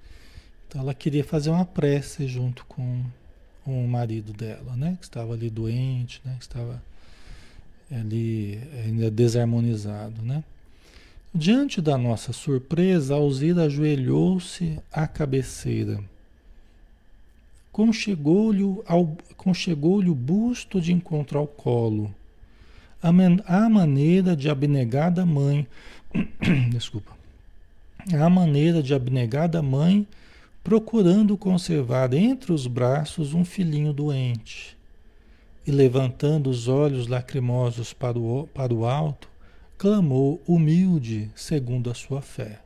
[0.66, 3.04] Então ela queria fazer uma prece junto com
[3.64, 4.96] o marido dela, né?
[5.00, 6.34] Que estava ali doente, né?
[6.38, 6.82] Que estava
[7.90, 10.42] ali ainda desarmonizado, né?
[11.36, 15.98] Diante da nossa surpresa, Alzira ajoelhou-se à cabeceira.
[17.72, 18.62] Conchegou-lhe
[19.36, 22.14] conchegou o busto de encontro ao colo.
[23.02, 25.66] A, man, maneira de abnegada mãe,
[26.70, 27.10] desculpa,
[28.12, 30.06] a maneira de abnegada mãe
[30.62, 34.76] procurando conservar entre os braços um filhinho doente.
[35.66, 39.33] e levantando os olhos lacrimosos para o, para o alto,
[39.84, 42.58] clamou humilde segundo a sua fé.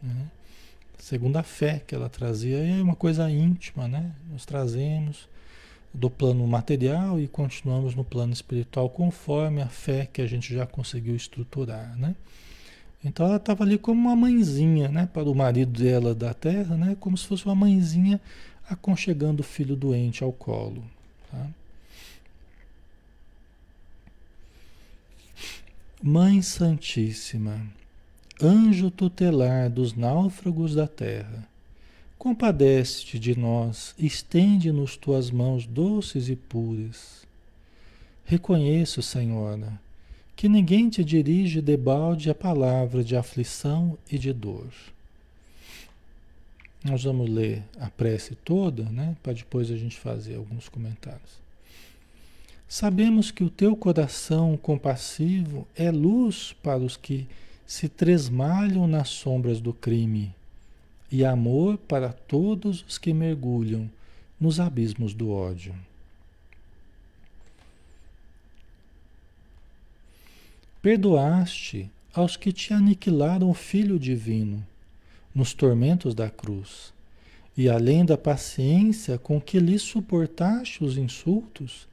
[0.00, 0.28] Né?
[0.96, 4.12] Segundo a fé que ela trazia, é uma coisa íntima, né?
[4.30, 5.28] Nós trazemos
[5.92, 10.64] do plano material e continuamos no plano espiritual conforme a fé que a gente já
[10.64, 12.14] conseguiu estruturar, né?
[13.04, 16.96] Então ela estava ali como uma mãezinha, né, para o marido dela da terra, né,
[17.00, 18.20] como se fosse uma mãezinha
[18.70, 20.84] aconchegando o filho doente ao colo.
[21.32, 21.48] Tá?
[26.04, 27.64] Mãe Santíssima,
[28.42, 31.46] anjo tutelar dos náufragos da terra,
[32.18, 37.24] compadece-te de nós, estende-nos tuas mãos doces e puras.
[38.24, 39.80] Reconheço, Senhora,
[40.34, 44.72] que ninguém te dirige debalde a palavra de aflição e de dor.
[46.82, 51.41] Nós vamos ler a prece toda, né, para depois a gente fazer alguns comentários.
[52.72, 57.28] Sabemos que o teu coração compassivo é luz para os que
[57.66, 60.34] se tresmalham nas sombras do crime
[61.10, 63.90] e amor para todos os que mergulham
[64.40, 65.74] nos abismos do ódio.
[70.80, 74.66] Perdoaste aos que te aniquilaram o Filho Divino
[75.34, 76.90] nos tormentos da cruz,
[77.54, 81.91] e além da paciência com que lhe suportaste os insultos,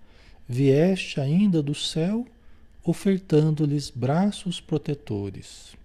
[0.49, 2.25] vieste ainda do céu,
[2.83, 5.75] ofertando-lhes braços protetores.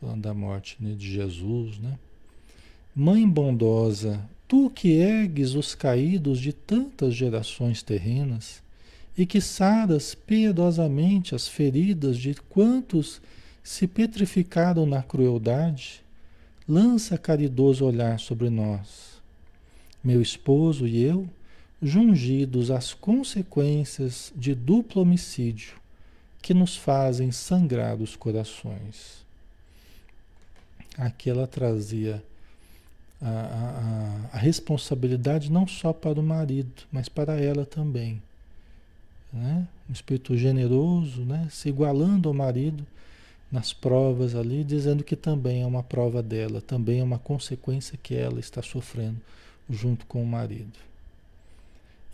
[0.00, 1.98] Falando da morte né, de Jesus, né?
[2.94, 8.62] Mãe bondosa, tu que ergues os caídos de tantas gerações terrenas
[9.18, 13.20] e que saras piedosamente as feridas de quantos
[13.62, 16.02] se petrificaram na crueldade,
[16.68, 19.20] lança caridoso olhar sobre nós.
[20.02, 21.28] Meu esposo e eu,
[21.82, 25.74] jungidos às consequências de duplo homicídio
[26.40, 29.24] que nos fazem sangrar os corações.
[30.96, 32.22] Aqui ela trazia
[33.20, 38.22] a, a, a, responsabilidade não só para o marido, mas para ela também.
[39.32, 39.66] Né?
[39.88, 41.48] Um espírito generoso, né?
[41.50, 42.86] se igualando ao marido
[43.50, 48.14] nas provas ali, dizendo que também é uma prova dela, também é uma consequência que
[48.14, 49.20] ela está sofrendo
[49.68, 50.78] junto com o marido.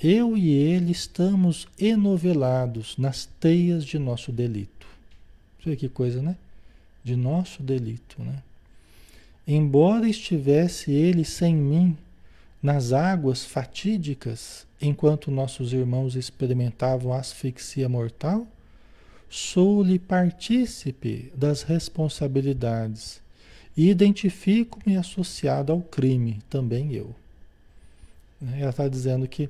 [0.03, 4.87] Eu e ele estamos enovelados nas teias de nosso delito.
[5.65, 6.37] Olha que coisa, né?
[7.05, 8.43] De nosso delito, né?
[9.47, 11.97] Embora estivesse ele sem mim
[12.61, 18.45] nas águas fatídicas, enquanto nossos irmãos experimentavam asfixia mortal,
[19.31, 23.21] sou-lhe partícipe das responsabilidades
[23.77, 27.15] e identifico-me associado ao crime, também eu.
[28.59, 29.49] Ela está dizendo que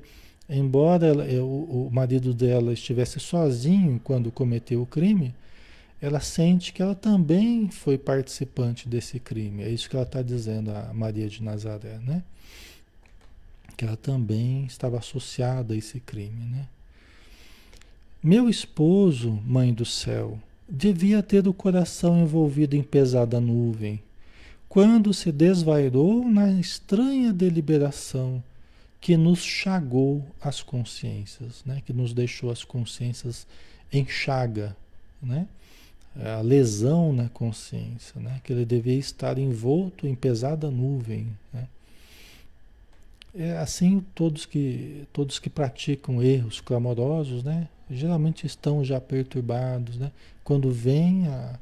[0.55, 5.33] embora ela, eh, o, o marido dela estivesse sozinho quando cometeu o crime,
[6.01, 9.63] ela sente que ela também foi participante desse crime.
[9.63, 12.21] É isso que ela está dizendo a Maria de Nazaré, né?
[13.77, 16.67] Que ela também estava associada a esse crime, né?
[18.21, 20.37] Meu esposo, mãe do céu,
[20.67, 24.01] devia ter o coração envolvido em pesada nuvem,
[24.67, 28.43] quando se desvairou na estranha deliberação
[29.03, 31.83] que nos chagou as consciências, né?
[31.85, 33.45] que nos deixou as consciências
[33.91, 34.77] em chaga,
[35.21, 35.45] né?
[36.15, 38.39] a lesão na consciência, né?
[38.45, 41.27] que ele devia estar envolto em pesada nuvem.
[41.51, 41.67] Né?
[43.35, 47.67] É assim todos que, todos que praticam erros clamorosos, né?
[47.91, 50.13] geralmente estão já perturbados, né?
[50.45, 51.59] quando vem a,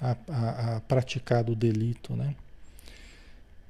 [0.00, 2.16] a, a, a praticar o delito.
[2.16, 2.34] Né?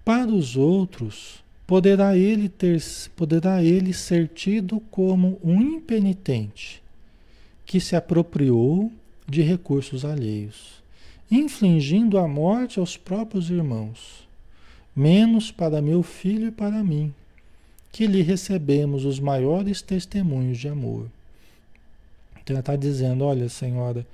[0.04, 2.83] Para os outros, poderá ele ter
[3.14, 6.83] poderá ele ser tido como um impenitente
[7.66, 8.90] que se apropriou
[9.28, 10.83] de recursos alheios,
[11.31, 14.26] infligindo a morte aos próprios irmãos,
[14.96, 17.12] menos para meu filho e para mim,
[17.92, 21.07] que lhe recebemos os maiores testemunhos de amor.
[22.42, 24.07] Então ela está dizendo, olha, senhora,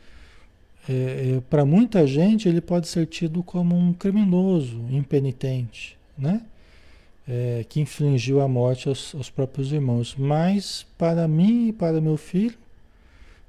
[0.89, 6.43] é, é, para muita gente ele pode ser tido como um criminoso, impenitente, né?
[7.27, 10.15] É, que infligiu a morte aos, aos, próprios irmãos.
[10.17, 12.59] Mas para mim e para meu filho,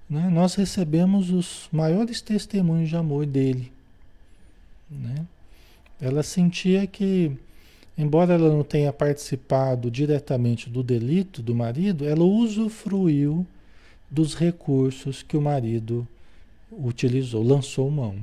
[0.10, 3.72] né, nós recebemos os maiores testemunhos de amor dele.
[4.90, 5.26] Né?
[6.00, 7.32] Ela sentia que,
[7.98, 13.46] embora ela não tenha participado diretamente do delito do marido, ela usufruiu
[14.10, 16.08] dos recursos que o marido
[16.72, 18.16] utilizou, lançou mão.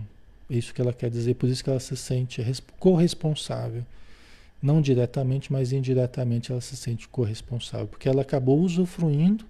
[0.49, 2.43] É isso que ela quer dizer, por isso que ela se sente
[2.79, 3.85] corresponsável
[4.63, 9.45] Não diretamente, mas indiretamente ela se sente corresponsável, porque ela acabou usufruindo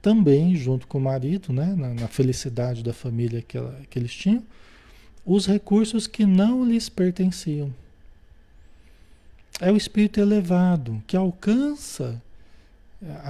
[0.00, 4.14] também, junto com o marido, né, na, na felicidade da família que, ela, que eles
[4.14, 4.42] tinham,
[5.24, 7.74] os recursos que não lhes pertenciam.
[9.60, 12.22] É o espírito elevado que alcança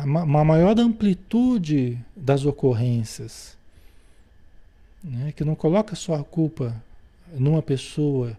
[0.04, 3.56] uma maior amplitude das ocorrências,
[5.02, 5.32] né?
[5.32, 6.74] que não coloca só a culpa
[7.32, 8.38] numa pessoa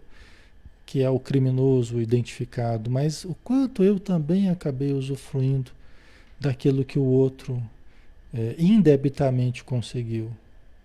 [0.88, 5.70] que é o criminoso identificado, mas o quanto eu também acabei usufruindo
[6.40, 7.62] daquilo que o outro
[8.32, 10.30] é, indebitamente conseguiu.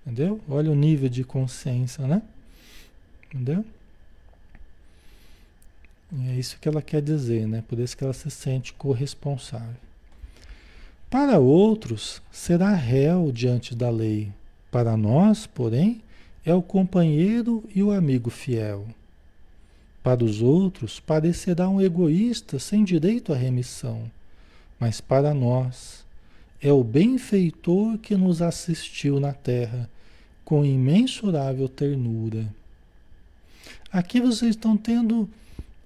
[0.06, 0.42] Entendeu?
[0.50, 2.22] Olha o nível de consciência, né?
[3.28, 3.64] Entendeu?
[6.12, 7.64] E é isso que ela quer dizer, né?
[7.66, 9.78] Por isso que ela se sente corresponsável.
[11.10, 14.34] Para outros, será réu diante da lei.
[14.70, 16.02] Para nós, porém,
[16.46, 18.86] é o companheiro e o amigo fiel.
[20.04, 24.12] Para os outros, parecerá um egoísta sem direito à remissão,
[24.78, 26.06] mas para nós
[26.62, 29.90] é o benfeitor que nos assistiu na terra
[30.44, 32.54] com imensurável ternura.
[33.90, 35.30] Aqui vocês estão tendo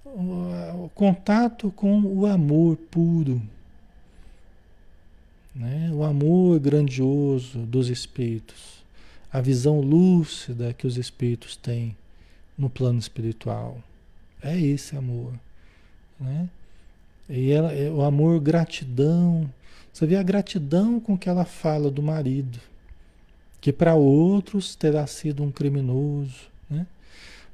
[0.04, 3.40] o contato com o amor puro,
[5.54, 5.90] né?
[5.92, 8.82] o amor grandioso dos espíritos,
[9.32, 11.96] a visão lúcida que os espíritos têm
[12.56, 13.78] no plano espiritual.
[14.42, 15.32] É esse amor.
[16.20, 16.48] Né?
[17.28, 19.48] E ela, é o amor, gratidão.
[19.92, 22.58] Você vê a gratidão com que ela fala do marido,
[23.60, 26.48] que para outros terá sido um criminoso.
[26.70, 26.86] Né?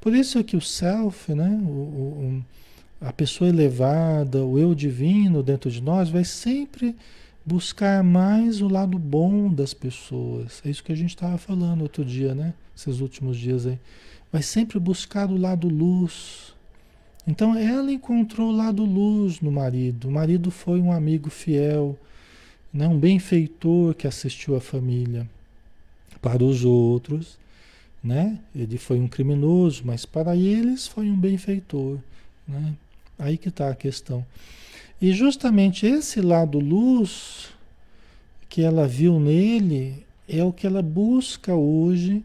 [0.01, 1.59] Por isso é que o self, né?
[1.63, 2.45] O, o,
[3.01, 6.95] a pessoa elevada, o eu divino dentro de nós, vai sempre
[7.45, 10.63] buscar mais o lado bom das pessoas.
[10.65, 12.55] É isso que a gente estava falando outro dia, né?
[12.77, 13.79] Esses últimos dias aí.
[14.33, 16.54] Vai sempre buscar o lado luz,
[17.27, 20.09] então ela encontrou o lado luz no marido.
[20.09, 21.99] O marido foi um amigo fiel,
[22.73, 22.87] né?
[22.87, 25.29] um benfeitor que assistiu a família.
[26.21, 27.39] Para os outros,
[28.03, 28.39] né?
[28.55, 31.99] ele foi um criminoso, mas para eles foi um benfeitor.
[32.47, 32.75] Né?
[33.19, 34.25] Aí que está a questão.
[35.01, 37.51] E justamente esse lado luz
[38.49, 42.23] que ela viu nele é o que ela busca hoje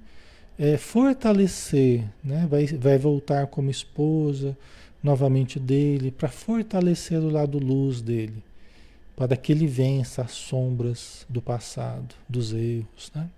[0.58, 2.46] é, fortalecer, né?
[2.50, 4.58] vai, vai voltar como esposa,
[5.02, 8.44] novamente dele, para fortalecer o lado luz dele,
[9.15, 13.30] para que ele vença as sombras do passado, dos erros, né?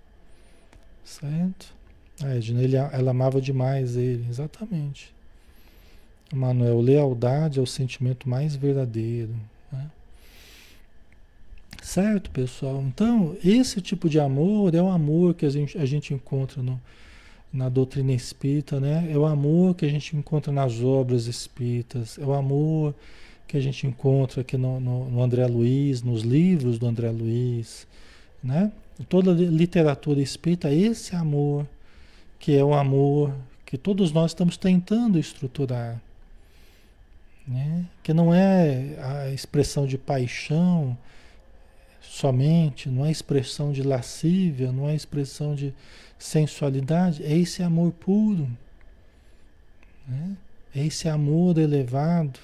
[1.04, 1.74] Certo?
[2.22, 5.12] A Edna, ele, ela amava demais ele, exatamente.
[6.32, 9.34] Manuel, lealdade é o sentimento mais verdadeiro.
[9.70, 9.90] Né?
[11.82, 12.80] Certo, pessoal?
[12.82, 16.80] Então, esse tipo de amor é o amor que a gente, a gente encontra no,
[17.52, 19.08] na doutrina espírita, né?
[19.10, 22.94] É o amor que a gente encontra nas obras espíritas, é o amor
[23.46, 27.86] que a gente encontra aqui no, no, no André Luiz, nos livros do André Luiz,
[28.42, 28.72] né?
[29.08, 31.66] Toda literatura espírita, esse amor,
[32.38, 33.34] que é o amor
[33.66, 36.00] que todos nós estamos tentando estruturar,
[37.46, 37.84] né?
[38.02, 40.96] Que não é a expressão de paixão
[42.02, 45.72] somente, não é expressão de lascívia, não é expressão de
[46.18, 48.48] sensualidade, é esse amor puro,
[50.06, 50.36] né?
[50.74, 52.38] é esse amor elevado,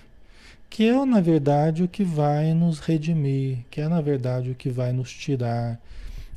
[0.71, 4.71] que é na verdade o que vai nos redimir, que é na verdade o que
[4.71, 5.81] vai nos tirar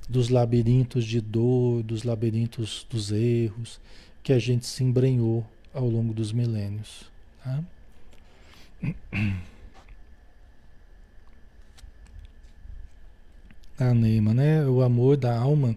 [0.09, 3.79] dos labirintos de dor, dos labirintos dos erros
[4.23, 7.09] que a gente se embrenhou ao longo dos milênios.
[7.43, 7.63] Tá?
[13.81, 14.63] A Neima, né?
[14.65, 15.75] O amor da alma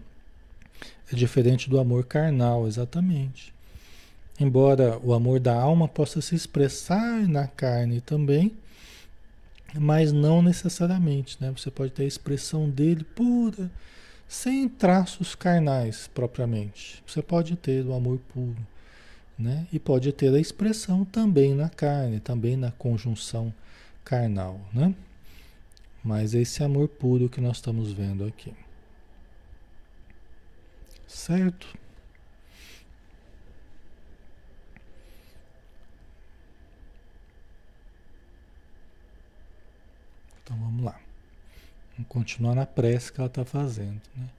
[1.11, 3.53] é diferente do amor carnal, exatamente.
[4.39, 8.51] Embora o amor da alma possa se expressar na carne também,
[9.73, 11.51] mas não necessariamente, né?
[11.57, 13.71] Você pode ter a expressão dele pura,
[14.27, 17.01] sem traços carnais propriamente.
[17.07, 18.57] Você pode ter o amor puro,
[19.37, 19.65] né?
[19.73, 23.53] E pode ter a expressão também na carne, também na conjunção
[24.03, 24.93] carnal, né?
[26.05, 28.53] Mas esse amor puro que nós estamos vendo aqui.
[31.07, 31.75] Certo?
[40.43, 40.99] Então vamos lá.
[41.97, 43.99] Vamos continuar na prece que ela está fazendo.
[44.15, 44.29] Né?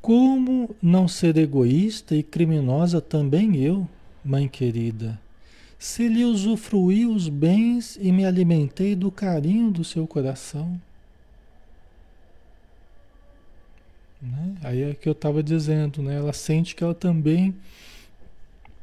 [0.00, 3.88] Como não ser egoísta e criminosa também eu,
[4.24, 5.20] mãe querida,
[5.78, 10.80] se lhe usufruí os bens e me alimentei do carinho do seu coração?
[14.20, 14.56] Né?
[14.62, 16.16] Aí é que eu estava dizendo, né?
[16.16, 17.54] ela sente que ela também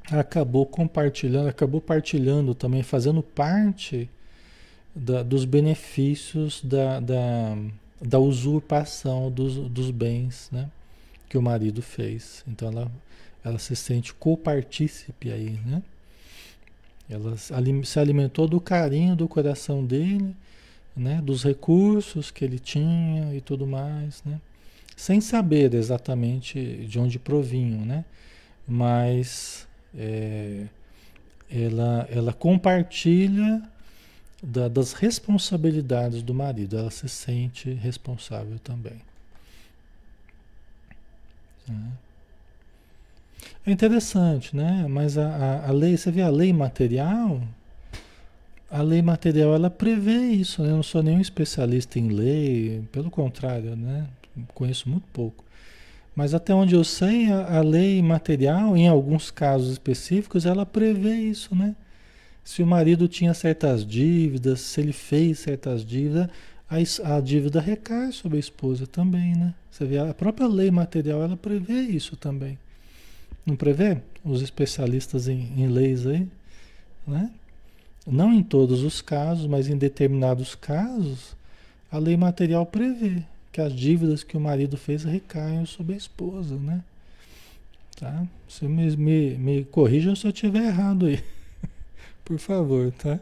[0.10, 4.10] acabou compartilhando, acabou partilhando também, fazendo parte
[4.96, 7.58] da, dos benefícios da, da,
[8.02, 10.70] da usurpação dos, dos bens né,
[11.28, 12.44] que o marido fez.
[12.48, 12.92] Então ela,
[13.44, 15.84] ela se sente copartícipe aí, né?
[17.10, 20.36] Ela se alimentou do carinho do coração dele,
[20.96, 24.40] né, dos recursos que ele tinha e tudo mais, né?
[24.96, 28.06] Sem saber exatamente de onde provinham, né?
[28.68, 30.66] Mas é,
[31.52, 33.62] ela, ela compartilha
[34.42, 39.02] da, das responsabilidades do marido, ela se sente responsável também.
[43.68, 44.86] É interessante, né?
[44.88, 47.42] Mas a, a, a lei, você vê a lei material,
[48.70, 50.70] a lei material ela prevê isso, né?
[50.70, 54.08] Eu não sou nenhum especialista em lei, pelo contrário, né?
[54.54, 55.44] Conheço muito pouco.
[56.16, 61.16] Mas até onde eu sei, a, a, lei material, em alguns casos específicos, ela prevê
[61.16, 61.76] isso, né?
[62.44, 66.30] Se o marido tinha certas dívidas, se ele fez certas dívidas,
[66.70, 69.56] a, a dívida recai sobre a esposa também, né?
[69.72, 72.60] Você vê, a própria lei material, ela prevê isso também.
[73.46, 74.02] Não prevê?
[74.24, 76.28] Os especialistas em, em leis aí,
[77.06, 77.32] né?
[78.08, 81.36] Não em todos os casos, mas em determinados casos,
[81.92, 86.56] a lei material prevê que as dívidas que o marido fez recaiam sobre a esposa,
[86.56, 86.84] né?
[87.96, 88.28] Tá?
[88.48, 91.24] Você me, me, me corrija se eu estiver errado aí.
[92.26, 93.20] Por favor, tá?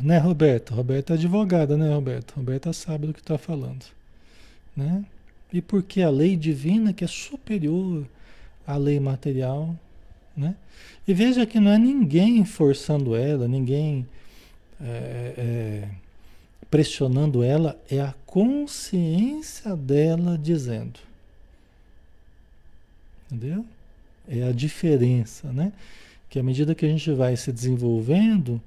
[0.00, 0.74] Né, Roberta?
[0.74, 2.34] Roberta é advogada, né, Roberta?
[2.36, 3.86] Roberta sabe do que está falando.
[4.76, 5.04] Né?
[5.52, 8.06] E porque a lei divina, que é superior
[8.66, 9.74] à lei material,
[10.36, 10.54] né?
[11.06, 14.06] E veja que não é ninguém forçando ela, ninguém
[14.80, 15.88] é, é,
[16.70, 20.98] pressionando ela, é a consciência dela dizendo.
[23.30, 23.64] Entendeu?
[24.28, 25.72] É a diferença, né?
[26.30, 28.60] Que à medida que a gente vai se desenvolvendo,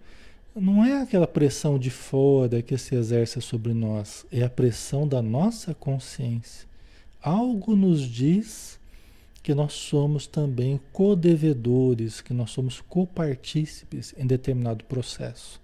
[0.56, 5.22] não é aquela pressão de fora que se exerce sobre nós, é a pressão da
[5.22, 6.68] nossa consciência.
[7.22, 8.77] Algo nos diz
[9.48, 15.62] que nós somos também co-devedores, que nós somos copartícipes em determinado processo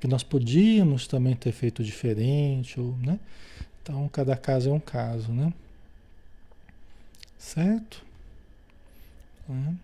[0.00, 3.20] que nós podíamos também ter feito diferente, ou, né?
[3.82, 5.52] Então, cada caso é um caso, né?
[7.36, 8.02] Certo?
[9.50, 9.74] É.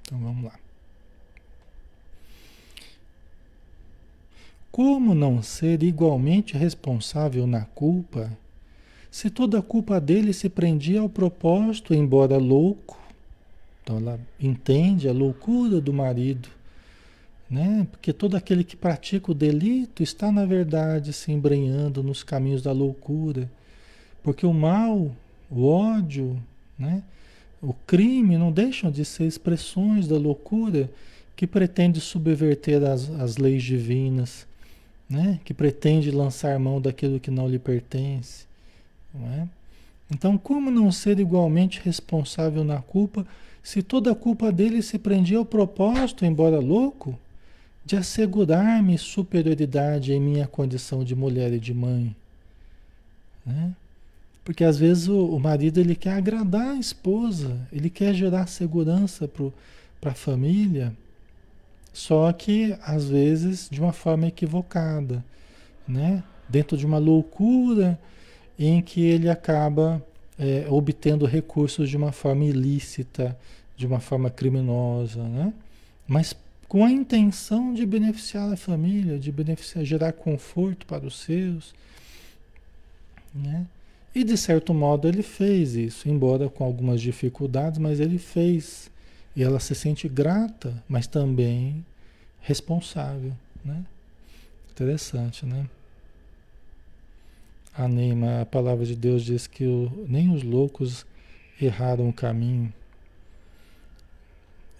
[0.00, 0.58] Então, vamos lá.
[4.72, 8.34] Como não ser igualmente responsável na culpa,
[9.10, 12.98] se toda a culpa dele se prendia ao propósito, embora louco?
[13.82, 16.48] Então, ela entende a loucura do marido
[17.50, 17.86] né?
[17.90, 22.70] Porque todo aquele que pratica o delito está, na verdade, se embrenhando nos caminhos da
[22.70, 23.50] loucura.
[24.22, 25.10] Porque o mal,
[25.50, 26.40] o ódio,
[26.78, 27.02] né?
[27.60, 30.88] o crime não deixam de ser expressões da loucura
[31.34, 34.46] que pretende subverter as, as leis divinas,
[35.08, 35.40] né?
[35.44, 38.48] que pretende lançar mão daquilo que não lhe pertence.
[39.14, 39.46] É?
[40.10, 43.26] Então, como não ser igualmente responsável na culpa
[43.62, 47.18] se toda a culpa dele se prendia ao propósito, embora louco?
[47.84, 52.14] de assegurar-me superioridade em minha condição de mulher e de mãe.
[53.44, 53.74] Né?
[54.44, 59.28] Porque às vezes o, o, marido ele quer agradar a esposa, ele quer gerar segurança
[60.00, 60.92] para a família,
[61.92, 65.24] só que às vezes de uma forma equivocada,
[65.86, 66.22] né?
[66.48, 67.98] dentro de uma loucura
[68.66, 70.04] em que ele acaba
[70.38, 73.36] é, obtendo recursos de uma forma ilícita,
[73.76, 75.52] de uma forma criminosa, né?
[76.06, 76.34] mas
[76.68, 81.74] com a intenção de beneficiar a família, de beneficiar, gerar conforto para os seus,
[83.34, 83.66] né?
[84.14, 88.90] E de certo modo ele fez isso, embora com algumas dificuldades, mas ele fez.
[89.36, 91.84] E ela se sente grata, mas também
[92.40, 93.32] responsável,
[93.64, 93.84] né?
[94.72, 95.66] Interessante, né?
[97.76, 101.06] A Neima, a palavra de Deus diz que o, nem os loucos
[101.60, 102.72] erraram o caminho,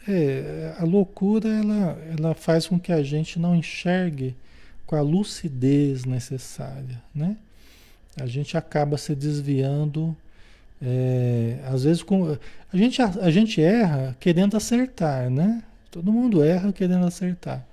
[0.09, 4.35] é, a loucura ela, ela faz com que a gente não enxergue
[4.87, 7.37] com a lucidez necessária, né?
[8.21, 10.17] A gente acaba se desviando,
[10.83, 12.37] é, às vezes com,
[12.73, 15.63] a gente, a, a gente erra querendo acertar, né?
[15.91, 17.65] Todo mundo erra querendo acertar.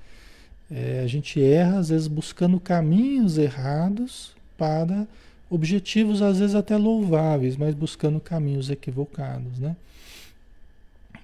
[0.69, 5.07] É, a gente erra às vezes buscando caminhos errados para
[5.49, 9.75] objetivos às vezes até louváveis, mas buscando caminhos equivocados, né?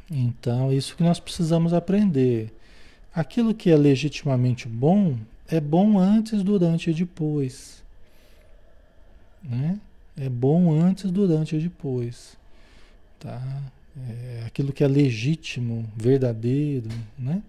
[0.10, 2.54] Então, isso que nós precisamos aprender.
[3.14, 5.18] Aquilo que é legitimamente bom
[5.48, 7.84] é bom antes, durante e depois.
[9.44, 9.80] Né?
[10.16, 12.38] É bom antes, durante e depois.
[13.20, 13.42] tá?
[13.96, 17.44] É aquilo que é legítimo, verdadeiro, né?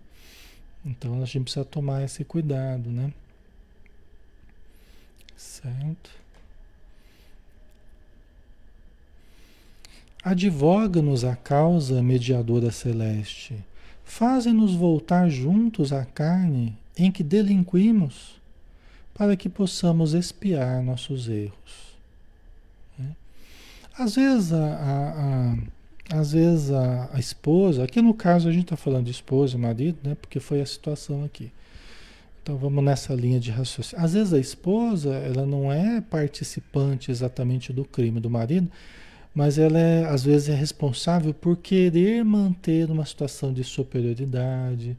[0.85, 3.11] Então a gente precisa tomar esse cuidado, né?
[5.37, 6.11] Certo?
[10.23, 13.57] Advoga-nos a causa mediadora celeste.
[14.05, 18.41] Faze-nos voltar juntos à carne em que delinquimos,
[19.13, 21.97] para que possamos espiar nossos erros.
[22.99, 23.15] Né?
[23.99, 25.57] Às vezes a, a, a
[26.11, 29.61] às vezes a, a, esposa, aqui no caso a gente está falando de esposa e
[29.61, 30.15] marido, né?
[30.15, 31.51] Porque foi a situação aqui.
[32.45, 34.05] Então vamos nessa linha de raciocínio.
[34.05, 38.71] Às vezes a esposa, ela não é participante exatamente do crime do marido,
[39.35, 44.95] mas ela é, às vezes é responsável por querer manter uma situação de superioridade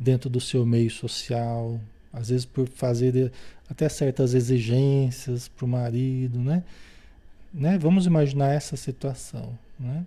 [0.00, 1.80] dentro do seu meio social,
[2.12, 3.30] às vezes por fazer
[3.68, 6.64] até certas exigências para o marido, né?
[7.54, 7.78] né?
[7.78, 10.04] Vamos imaginar essa situação, né?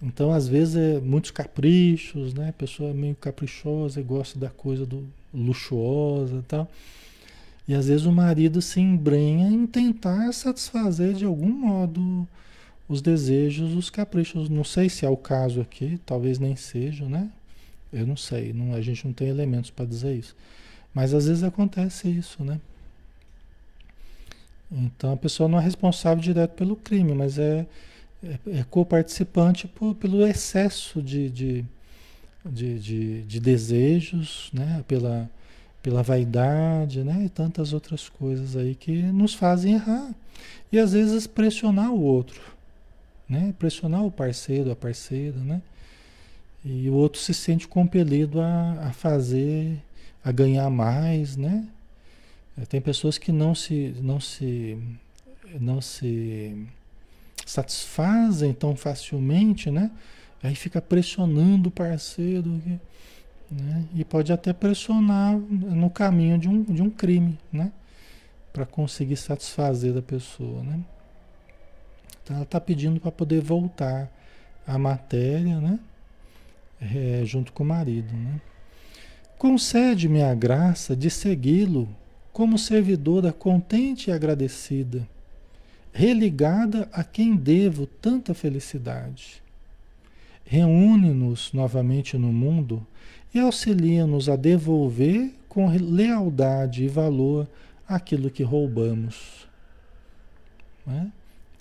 [0.00, 2.50] Então, às vezes, é muitos caprichos, né?
[2.50, 5.04] A pessoa é meio caprichosa e gosta da coisa do
[5.34, 6.70] luxuosa e tal.
[7.66, 12.28] E às vezes o marido se embrenha em tentar satisfazer de algum modo
[12.88, 14.48] os desejos, os caprichos.
[14.48, 17.30] Não sei se é o caso aqui, talvez nem seja, né?
[17.92, 20.36] Eu não sei, não, a gente não tem elementos para dizer isso.
[20.92, 22.60] Mas às vezes acontece isso, né?
[24.70, 27.66] Então a pessoa não é responsável direto pelo crime, mas é
[28.24, 29.70] é, é co-participante
[30.00, 31.64] pelo excesso de, de,
[32.44, 34.84] de, de, de desejos, né?
[34.86, 35.30] pela,
[35.82, 37.24] pela vaidade né?
[37.24, 40.14] e tantas outras coisas aí que nos fazem errar.
[40.70, 42.40] E às vezes pressionar o outro,
[43.28, 43.54] né?
[43.58, 45.62] pressionar o parceiro, a parceira, né?
[46.64, 49.76] E o outro se sente compelido a, a fazer,
[50.24, 51.68] a ganhar mais, né?
[52.56, 54.78] É, tem pessoas que não se, não se,
[55.60, 56.66] não se
[57.44, 59.90] satisfazem tão facilmente, né?
[60.44, 62.50] Aí fica pressionando o parceiro,
[63.50, 63.84] né?
[63.94, 67.72] E pode até pressionar no caminho de um, de um crime, né?
[68.52, 70.80] Para conseguir satisfazer a pessoa, né?
[72.22, 74.10] Então ela está pedindo para poder voltar
[74.66, 75.80] à matéria, né?
[76.80, 78.38] É, junto com o marido, né?
[79.38, 81.88] Concede-me a graça de segui-lo
[82.32, 85.08] como servidora contente e agradecida
[85.94, 89.43] religada a quem devo tanta felicidade.
[90.44, 92.86] Reúne-nos novamente no mundo
[93.34, 97.48] e auxilia-nos a devolver com lealdade e valor
[97.88, 99.46] aquilo que roubamos.
[100.86, 101.10] Né?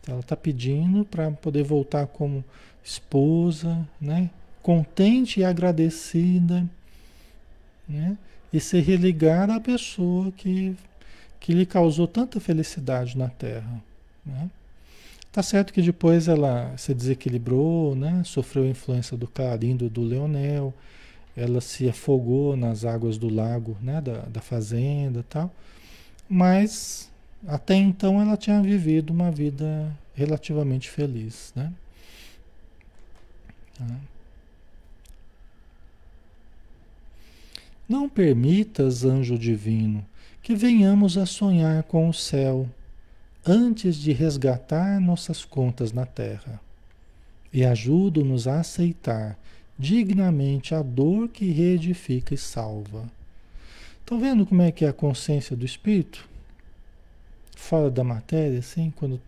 [0.08, 2.44] Ela está pedindo para poder voltar como
[2.84, 4.30] esposa, né?
[4.62, 6.68] contente e agradecida,
[7.88, 8.18] né?
[8.52, 10.76] e se religar à pessoa que,
[11.40, 13.82] que lhe causou tanta felicidade na Terra.
[14.26, 14.50] Né?
[15.34, 18.22] Tá certo que depois ela se desequilibrou, né?
[18.24, 20.72] sofreu a influência do clarindo do Leonel,
[21.36, 24.00] ela se afogou nas águas do lago né?
[24.00, 25.52] da, da fazenda tal,
[26.30, 27.12] mas
[27.48, 31.52] até então ela tinha vivido uma vida relativamente feliz.
[31.56, 31.74] Né?
[33.76, 33.88] Tá?
[37.90, 40.06] Não permitas, anjo divino,
[40.44, 42.70] que venhamos a sonhar com o céu
[43.46, 46.60] antes de resgatar nossas contas na terra.
[47.52, 49.38] E ajuda-nos a aceitar
[49.78, 53.10] dignamente a dor que reedifica e salva.
[54.00, 56.28] Estão vendo como é que é a consciência do espírito?
[57.56, 59.22] Fora da matéria, assim, quando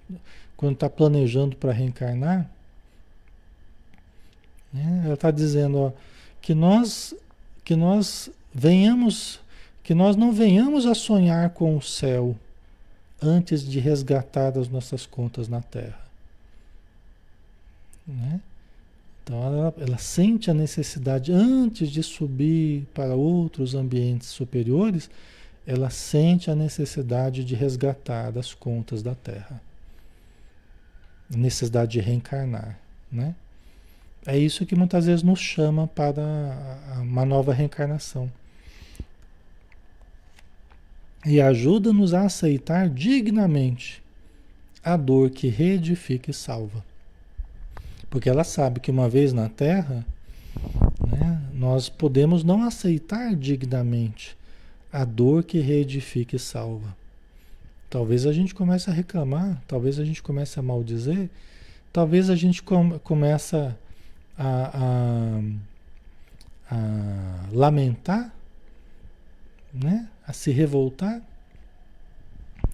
[0.73, 2.49] está planejando para reencarnar,
[4.73, 5.03] né?
[5.05, 5.91] ela está dizendo ó,
[6.41, 7.15] que nós
[7.63, 9.39] que nós venhamos
[9.83, 12.35] que nós não venhamos a sonhar com o céu
[13.21, 15.99] antes de resgatar as nossas contas na Terra.
[18.07, 18.39] Né?
[19.23, 25.09] Então ela, ela, sente a necessidade, antes de subir para outros ambientes superiores,
[25.65, 29.59] ela sente a necessidade de resgatar as contas da Terra.
[31.29, 32.79] necessidade de reencarnar.
[33.11, 33.33] Né?
[34.27, 36.21] É isso que muitas vezes nos chama para
[37.01, 38.31] uma nova reencarnação
[41.25, 44.03] e ajuda-nos a aceitar dignamente
[44.83, 46.85] a dor que reedifica e salva.
[48.09, 50.05] Porque ela sabe que uma vez na Terra,
[51.11, 54.37] né, nós podemos não aceitar dignamente
[54.93, 56.95] a dor que reedifica e salva.
[57.89, 61.29] Talvez a gente comece a reclamar, talvez a gente comece a maldizer,
[61.91, 63.75] talvez a gente com, comece a,
[64.37, 65.41] a,
[66.69, 68.33] a lamentar,
[69.73, 70.07] né?
[70.27, 71.21] A se revoltar.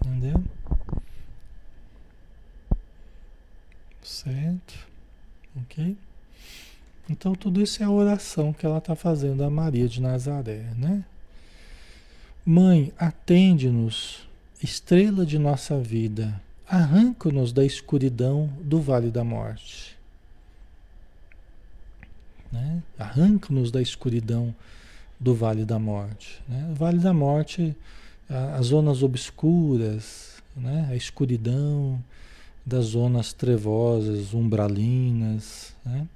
[0.06, 0.44] Entendeu?
[4.02, 4.88] Certo?
[5.56, 5.98] Ok?
[7.10, 11.04] Então tudo isso é a oração que ela está fazendo a Maria de Nazaré, né?
[12.46, 14.28] Mãe, atende-nos,
[14.64, 19.96] estrela de nossa vida, arranca-nos da escuridão do vale da morte.
[22.52, 22.82] Né?
[22.98, 24.56] Arranca-nos da escuridão
[25.22, 26.42] do vale da morte.
[26.50, 26.68] Né?
[26.72, 27.76] O vale da morte,
[28.58, 30.90] as zonas obscuras, né?
[30.90, 32.04] a escuridão
[32.66, 36.08] das zonas trevosas, umbralinas, né?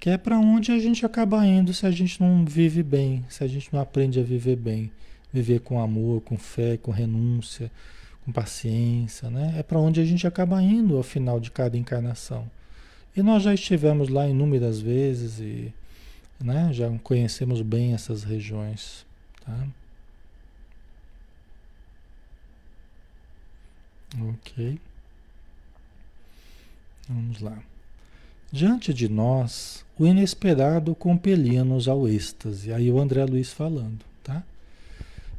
[0.00, 3.44] que é para onde a gente acaba indo se a gente não vive bem, se
[3.44, 4.90] a gente não aprende a viver bem,
[5.32, 7.70] viver com amor, com fé, com renúncia,
[8.24, 9.54] com paciência, né?
[9.58, 12.48] É para onde a gente acaba indo ao final de cada encarnação.
[13.16, 15.72] E nós já estivemos lá inúmeras vezes e
[16.40, 19.06] né, já conhecemos bem essas regiões,
[19.44, 19.66] tá?
[24.20, 24.78] Ok.
[27.08, 27.58] Vamos lá.
[28.50, 32.72] Diante de nós, o inesperado compelia-nos ao êxtase.
[32.72, 34.42] Aí o André Luiz falando, tá?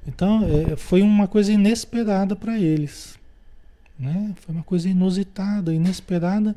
[0.08, 3.18] Então, é, foi uma coisa inesperada para eles.
[4.00, 4.34] Né?
[4.42, 6.56] Foi uma coisa inusitada, inesperada,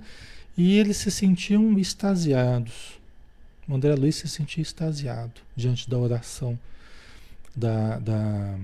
[0.57, 3.00] e eles se sentiam extasiados.
[3.71, 6.59] O André Luiz se sentia extasiado diante da oração
[7.55, 8.59] da, da,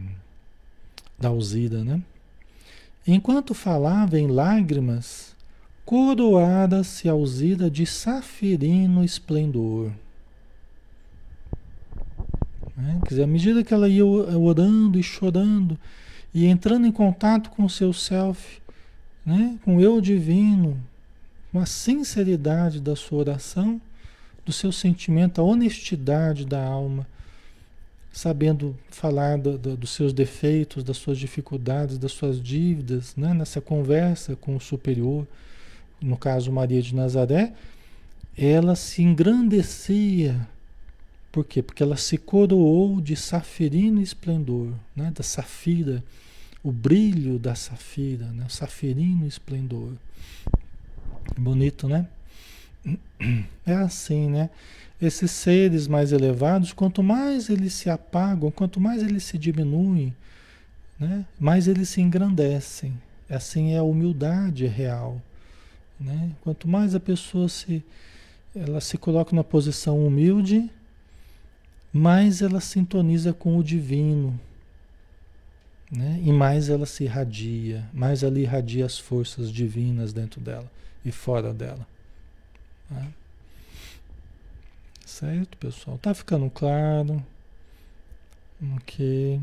[1.17, 2.03] da Alzida, né?
[3.07, 5.37] Enquanto falava em lágrimas,
[5.85, 9.93] coroada-se Alzida de safirino esplendor.
[12.77, 12.99] Né?
[13.05, 15.79] Quer dizer, à medida que ela ia orando e chorando
[16.35, 18.61] e entrando em contato com o seu self,
[19.25, 19.57] né?
[19.65, 20.77] com o eu divino,
[21.53, 23.81] com a sinceridade da sua oração,
[24.47, 27.07] do seu sentimento, a honestidade da alma,
[28.13, 33.35] sabendo falar do, do, dos seus defeitos, das suas dificuldades, das suas dívidas, né?
[33.35, 35.27] nessa conversa com o superior,
[36.01, 37.53] no caso Maria de Nazaré,
[38.39, 40.47] ela se engrandecia
[41.37, 41.63] por quê?
[41.63, 45.13] Porque ela se coroou de safirino esplendor, né?
[45.15, 46.03] da safira,
[46.63, 48.47] o brilho da safira, né?
[48.47, 49.93] o safirino esplendor.
[51.37, 52.09] Bonito, né?
[53.67, 54.51] É assim, né?
[55.01, 60.15] Esses seres mais elevados, quanto mais eles se apagam, quanto mais eles se diminuem,
[60.99, 61.27] né?
[61.39, 62.95] mais eles se engrandecem.
[63.29, 65.21] Assim é a humildade real.
[65.99, 66.31] Né?
[66.43, 67.85] Quanto mais a pessoa se,
[68.55, 70.71] ela se coloca na posição humilde,
[71.93, 74.39] mais ela sintoniza com o divino,
[75.91, 76.21] né?
[76.23, 80.71] E mais ela se irradia, mais ela irradia as forças divinas dentro dela
[81.05, 81.87] e fora dela.
[82.91, 83.13] Né?
[85.05, 85.99] Certo, pessoal?
[85.99, 87.25] Tá ficando claro?
[88.77, 89.41] Ok.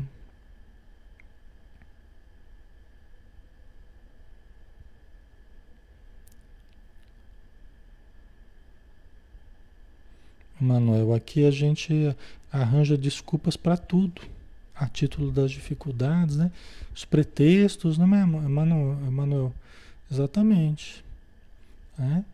[10.60, 12.16] Manuel, aqui a gente
[12.50, 14.22] arranja desculpas para tudo,
[14.74, 16.50] a título das dificuldades, né?
[16.94, 19.10] Os pretextos, não é, Manuel?
[19.10, 19.54] Manuel?
[20.10, 21.04] Exatamente.
[21.98, 22.24] Né?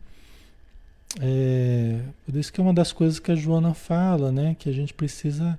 [1.19, 4.55] É, por isso que é uma das coisas que a Joana fala, né?
[4.57, 5.57] Que a gente precisa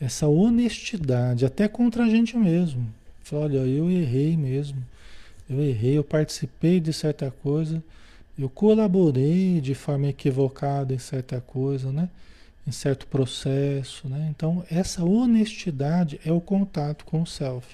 [0.00, 2.86] essa honestidade, até contra a gente mesmo.
[3.22, 4.82] Fala, olha, eu errei mesmo.
[5.48, 7.82] Eu errei, eu participei de certa coisa,
[8.38, 12.08] eu colaborei de forma equivocada em certa coisa, né?
[12.68, 14.06] em certo processo.
[14.08, 14.28] Né?
[14.30, 17.66] Então, essa honestidade é o contato com o self,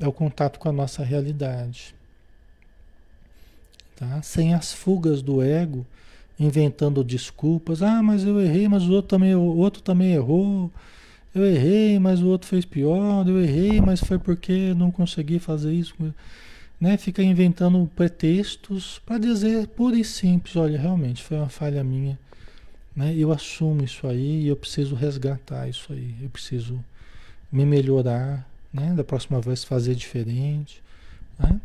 [0.00, 1.94] é o contato com a nossa realidade.
[4.02, 4.20] Tá?
[4.22, 5.86] Sem as fugas do ego,
[6.38, 7.82] inventando desculpas.
[7.82, 10.70] Ah, mas eu errei, mas o outro também, o outro também errou.
[11.32, 13.26] Eu errei, mas o outro fez pior.
[13.28, 15.94] Eu errei, mas foi porque não consegui fazer isso.
[16.80, 16.96] Né?
[16.96, 22.18] Fica inventando pretextos para dizer pura e simples: olha, realmente foi uma falha minha
[22.94, 23.14] né?
[23.16, 26.14] Eu assumo isso aí e eu preciso resgatar isso aí.
[26.20, 26.82] Eu preciso
[27.50, 28.92] me melhorar, né?
[28.94, 30.82] Da próxima vez fazer diferente.
[31.38, 31.60] Né?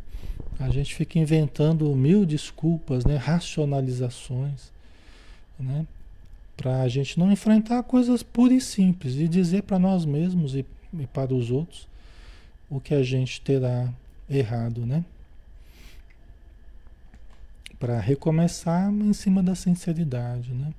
[0.59, 3.15] A gente fica inventando mil desculpas, né?
[3.15, 4.71] racionalizações,
[5.59, 5.85] né?
[6.57, 10.65] para a gente não enfrentar coisas puras e simples e dizer para nós mesmos e,
[10.91, 11.87] e, para os outros
[12.67, 13.87] o que a gente terá
[14.27, 15.05] errado, né?
[17.79, 20.73] Para recomeçar em cima da sinceridade, né?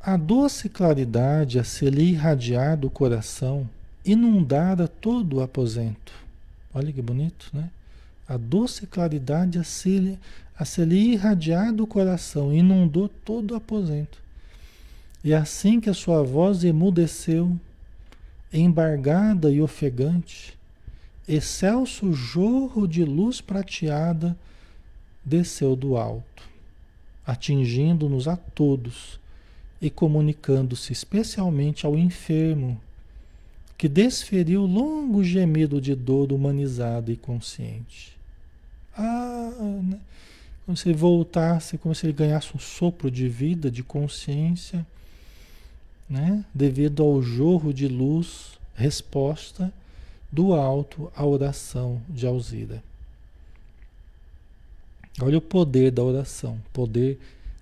[0.00, 3.68] A doce claridade a se lhe irradiar do coração
[4.04, 6.12] inundara todo o aposento.
[6.74, 7.70] Olha que bonito, né?
[8.26, 10.18] A doce claridade a se,
[10.56, 14.18] a se lhe irradiar do coração inundou todo o aposento.
[15.24, 17.56] E assim que a sua voz emudeceu,
[18.52, 20.56] embargada e ofegante,
[21.28, 24.36] excelso jorro de luz prateada
[25.24, 26.42] desceu do alto,
[27.24, 29.20] atingindo-nos a todos
[29.80, 32.80] e comunicando-se especialmente ao enfermo,
[33.82, 38.16] que desferiu longo gemido de dor humanizado e consciente.
[38.96, 39.50] Ah,
[39.82, 39.98] né?
[40.64, 44.86] como se ele voltasse, como se ele ganhasse um sopro de vida, de consciência,
[46.08, 46.44] né?
[46.54, 49.72] devido ao jorro de luz, resposta
[50.30, 52.80] do alto à oração de Alzira.
[55.20, 57.18] Olha o poder da oração, poder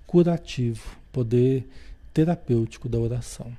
[0.06, 1.66] curativo, poder
[2.12, 3.50] terapêutico da oração.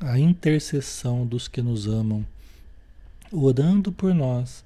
[0.00, 2.26] A intercessão dos que nos amam,
[3.30, 4.64] orando por nós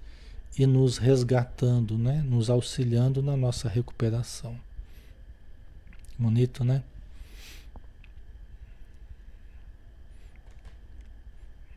[0.56, 2.22] e nos resgatando, né?
[2.24, 4.56] nos auxiliando na nossa recuperação.
[6.16, 6.84] Bonito, né?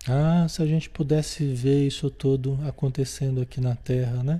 [0.07, 4.39] Ah, se a gente pudesse ver isso tudo acontecendo aqui na Terra, né?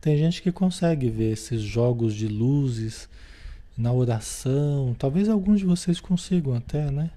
[0.00, 3.08] Tem gente que consegue ver esses jogos de luzes
[3.76, 4.96] na oração.
[4.98, 7.10] Talvez alguns de vocês consigam até, né?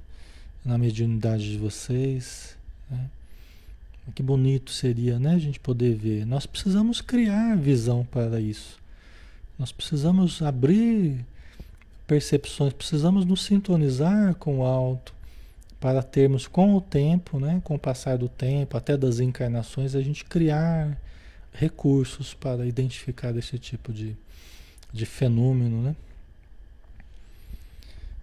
[0.70, 2.56] Na mediunidade de vocês.
[2.92, 3.10] Né?
[4.14, 5.34] Que bonito seria, né?
[5.34, 6.28] A gente poder ver.
[6.28, 8.78] Nós precisamos criar visão para isso.
[9.58, 11.26] Nós precisamos abrir
[12.06, 15.12] percepções, precisamos nos sintonizar com o alto
[15.80, 20.02] para termos com o tempo, né, com o passar do tempo, até das encarnações, a
[20.02, 21.02] gente criar
[21.52, 24.16] recursos para identificar esse tipo de,
[24.94, 25.82] de fenômeno.
[25.82, 25.96] Né?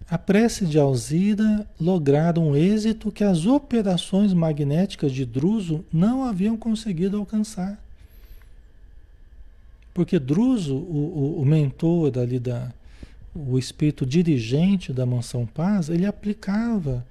[0.09, 6.55] A prece de Alzira lograram um êxito que as operações magnéticas de Druso não haviam
[6.55, 7.77] conseguido alcançar.
[9.93, 12.71] Porque Druso, o, o, o mentor ali da,
[13.35, 17.05] o espírito dirigente da Mansão Paz, ele aplicava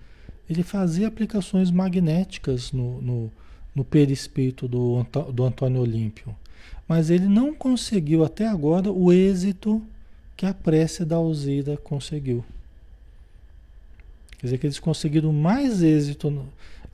[0.49, 3.33] ele fazia aplicações magnéticas no, no,
[3.75, 6.35] no perispírito do, do Antônio Olímpio.
[6.87, 9.83] Mas ele não conseguiu até agora o êxito
[10.37, 12.45] que a prece da Alzira conseguiu.
[14.47, 16.47] Quer dizer que eles conseguiram mais êxito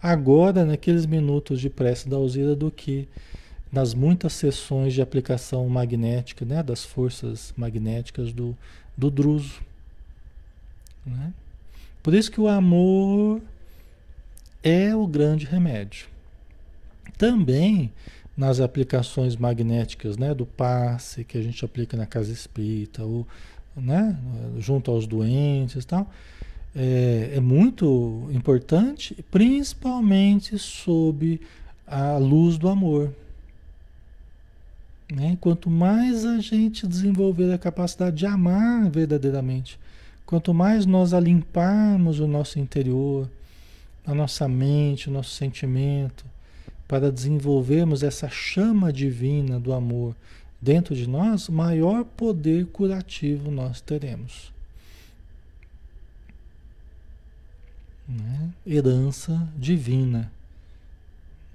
[0.02, 3.06] agora, naqueles minutos de prece da Alzira, do que
[3.70, 8.56] nas muitas sessões de aplicação magnética, né, das forças magnéticas do,
[8.96, 9.60] do Druso.
[11.04, 11.34] Né?
[12.02, 13.42] Por isso que o amor
[14.62, 16.06] é o grande remédio.
[17.18, 17.92] Também
[18.34, 23.26] nas aplicações magnéticas, né, do passe que a gente aplica na casa espírita, ou,
[23.76, 24.18] né,
[24.56, 26.10] junto aos doentes e tal,
[26.74, 31.40] é, é muito importante, principalmente sob
[31.86, 33.12] a luz do amor.
[35.12, 35.36] Né?
[35.40, 39.78] Quanto mais a gente desenvolver a capacidade de amar verdadeiramente,
[40.32, 43.28] Quanto mais nós alimparmos o nosso interior,
[44.06, 46.24] a nossa mente, o nosso sentimento,
[46.88, 50.16] para desenvolvermos essa chama divina do amor
[50.58, 54.51] dentro de nós, maior poder curativo nós teremos.
[58.12, 58.50] Né?
[58.66, 60.30] Herança divina.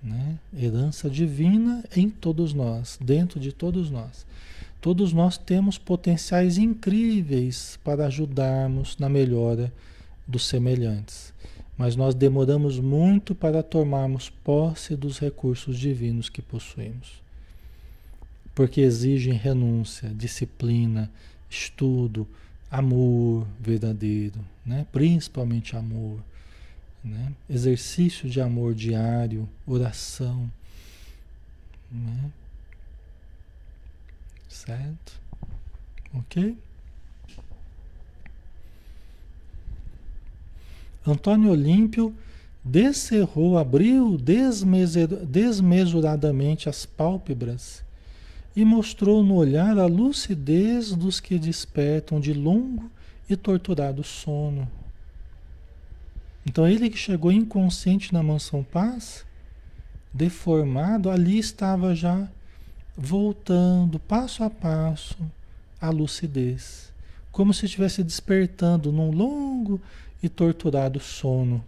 [0.02, 0.38] Né?
[0.58, 4.26] Herança divina em todos nós, dentro de todos nós.
[4.82, 9.72] Todos nós temos potenciais incríveis para ajudarmos na melhora
[10.28, 11.34] dos semelhantes,
[11.78, 17.22] mas nós demoramos muito para tomarmos posse dos recursos divinos que possuímos.
[18.54, 21.10] Porque exigem renúncia, disciplina,
[21.50, 22.28] estudo,
[22.70, 24.86] amor verdadeiro, né?
[24.92, 26.20] principalmente amor.
[27.08, 27.34] Né?
[27.50, 30.52] Exercício de amor diário, oração.
[31.90, 32.30] Né?
[34.50, 35.22] Certo?
[36.14, 36.58] Ok?
[41.06, 42.14] Antônio Olímpio
[42.62, 47.82] descerrou, abriu desmesuradamente as pálpebras
[48.54, 52.92] e mostrou no olhar a lucidez dos que despertam de longo
[53.30, 54.70] e torturado sono.
[56.48, 59.26] Então ele que chegou inconsciente na mansão paz,
[60.14, 62.26] deformado, ali estava já
[62.96, 65.18] voltando passo a passo
[65.80, 66.90] à lucidez,
[67.34, 69.82] como se estivesse despertando num longo
[70.24, 71.62] e torturado sono.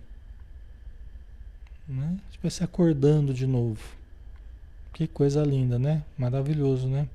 [1.86, 2.18] Né?
[2.30, 3.84] Estivesse acordando de novo.
[4.94, 6.06] Que coisa linda, né?
[6.18, 7.06] Maravilhoso, né?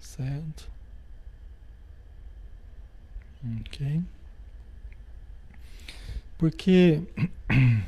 [0.00, 0.68] Certo?
[3.60, 4.02] Ok.
[6.38, 7.02] Porque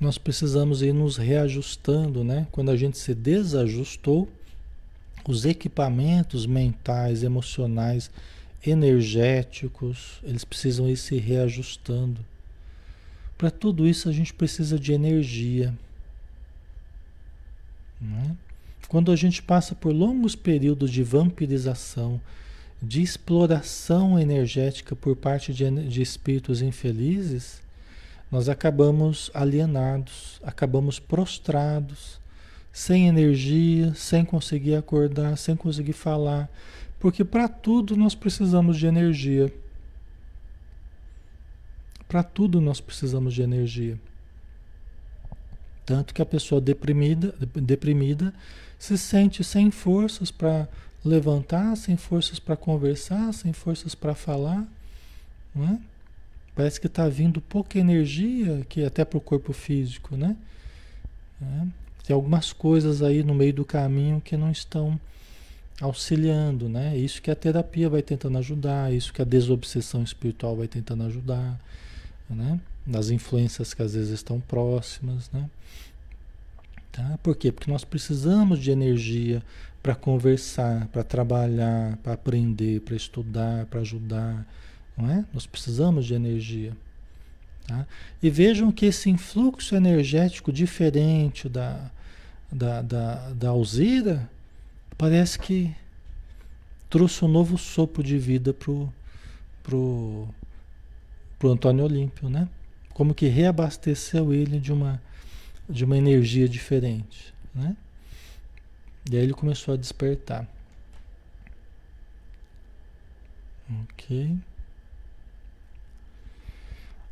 [0.00, 2.46] nós precisamos ir nos reajustando, né?
[2.52, 4.28] Quando a gente se desajustou,
[5.26, 8.10] os equipamentos mentais, emocionais,
[8.64, 12.24] energéticos, eles precisam ir se reajustando.
[13.36, 15.74] Para tudo isso a gente precisa de energia.
[18.00, 18.36] Né?
[18.88, 22.20] Quando a gente passa por longos períodos de vampirização,
[22.84, 27.62] de exploração energética por parte de, de espíritos infelizes,
[28.30, 32.20] nós acabamos alienados, acabamos prostrados,
[32.72, 36.50] sem energia, sem conseguir acordar, sem conseguir falar,
[36.98, 39.52] porque para tudo nós precisamos de energia.
[42.08, 43.98] Para tudo nós precisamos de energia.
[45.86, 48.34] Tanto que a pessoa deprimida, deprimida
[48.78, 50.68] se sente sem forças para
[51.04, 54.66] levantar, sem forças para conversar, sem forças para falar.
[55.54, 55.78] Não é?
[56.54, 60.36] Parece que está vindo pouca energia que até para o corpo físico, né?
[61.42, 61.66] É.
[62.06, 64.98] Tem algumas coisas aí no meio do caminho que não estão
[65.80, 66.96] auxiliando, né?
[66.96, 71.58] Isso que a terapia vai tentando ajudar, isso que a desobsessão espiritual vai tentando ajudar,
[72.30, 72.60] né?
[72.86, 75.48] Das influências que às vezes estão próximas, né?
[76.92, 77.18] Tá?
[77.22, 77.50] Por quê?
[77.50, 79.42] Porque nós precisamos de energia
[79.84, 84.46] para conversar, para trabalhar, para aprender, para estudar, para ajudar,
[84.96, 85.26] não é?
[85.30, 86.74] Nós precisamos de energia.
[87.66, 87.86] Tá?
[88.22, 91.90] E vejam que esse influxo energético diferente da,
[92.50, 94.26] da, da, da Alzira
[94.96, 95.70] parece que
[96.88, 98.90] trouxe um novo sopro de vida pro,
[99.62, 100.26] pro,
[101.38, 102.48] pro Antônio Olímpio, né?
[102.94, 105.02] Como que reabasteceu ele de uma,
[105.68, 107.76] de uma energia diferente, né?
[109.10, 110.46] E aí ele começou a despertar.
[113.82, 114.36] Ok.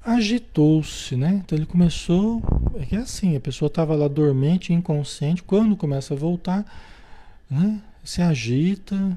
[0.04, 1.42] Agitou-se, né?
[1.44, 2.42] Então ele começou.
[2.78, 5.42] É que é assim, a pessoa estava lá dormente, inconsciente.
[5.42, 6.64] Quando começa a voltar,
[7.48, 7.80] né?
[8.02, 9.16] Se agita,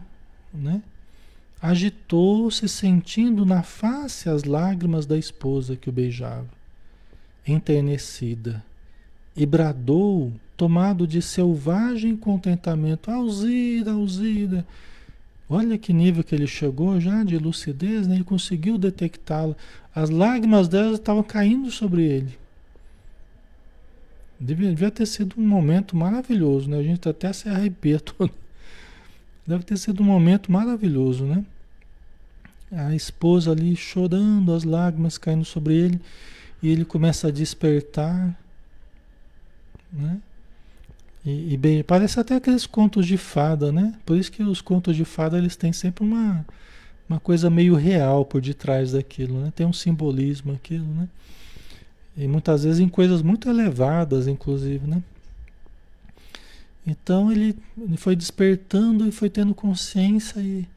[0.54, 0.82] né?
[1.62, 6.48] Agitou-se, sentindo na face as lágrimas da esposa que o beijava,
[7.48, 8.64] enternecida,
[9.36, 13.12] e bradou tomado de selvagem contentamento.
[13.12, 14.66] Alzira, Alzira.
[15.50, 18.16] Olha que nível que ele chegou já de lucidez, né?
[18.16, 19.56] ele conseguiu detectá-la.
[19.94, 22.38] As lágrimas dela estavam caindo sobre ele.
[24.40, 26.78] Devia, devia, ter sido um momento maravilhoso, né?
[26.78, 28.32] A gente até se arrepia todo.
[29.48, 31.46] Deve ter sido um momento maravilhoso, né?
[32.72, 36.02] A esposa ali chorando, as lágrimas caindo sobre ele,
[36.62, 38.38] e ele começa a despertar,
[39.96, 40.20] né?
[41.26, 43.96] E, e, bem, parece até aqueles contos de fada, né?
[44.06, 46.46] Por isso que os contos de fada eles têm sempre uma,
[47.10, 49.52] uma coisa meio real por detrás daquilo, né?
[49.56, 51.10] Tem um simbolismo aquilo, né?
[52.16, 55.02] E muitas vezes em coisas muito elevadas, inclusive, né?
[56.86, 60.68] Então ele, ele foi despertando e foi tendo consciência e,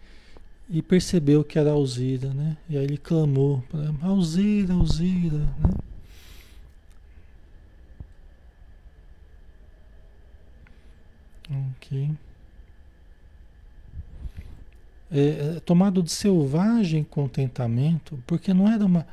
[0.71, 2.57] e percebeu que era Alzira, né?
[2.71, 3.63] E aí ele clamou,
[4.01, 5.75] Alzira, Alzira, né?
[11.51, 12.11] Ok.
[15.11, 19.07] É, é, tomado de selvagem contentamento, porque não era uma,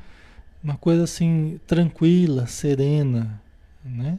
[0.62, 3.40] uma coisa assim tranquila, serena,
[3.82, 4.18] né?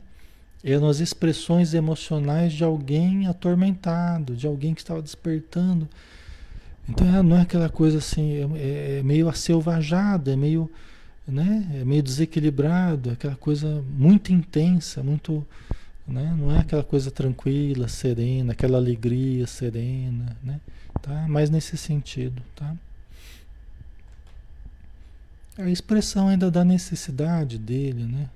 [0.63, 5.87] Eram as expressões emocionais de alguém atormentado, de alguém que estava despertando.
[6.89, 10.71] Então é, não é aquela coisa assim, é, é meio acelvajada, é meio,
[11.27, 11.79] né?
[11.79, 15.45] É meio desequilibrado, aquela coisa muito intensa, muito
[16.07, 16.35] né?
[16.37, 20.59] Não é aquela coisa tranquila, serena, aquela alegria serena, né?
[21.01, 21.25] Tá?
[21.27, 22.75] Mas nesse sentido, tá?
[25.57, 28.29] A expressão ainda da necessidade dele, né?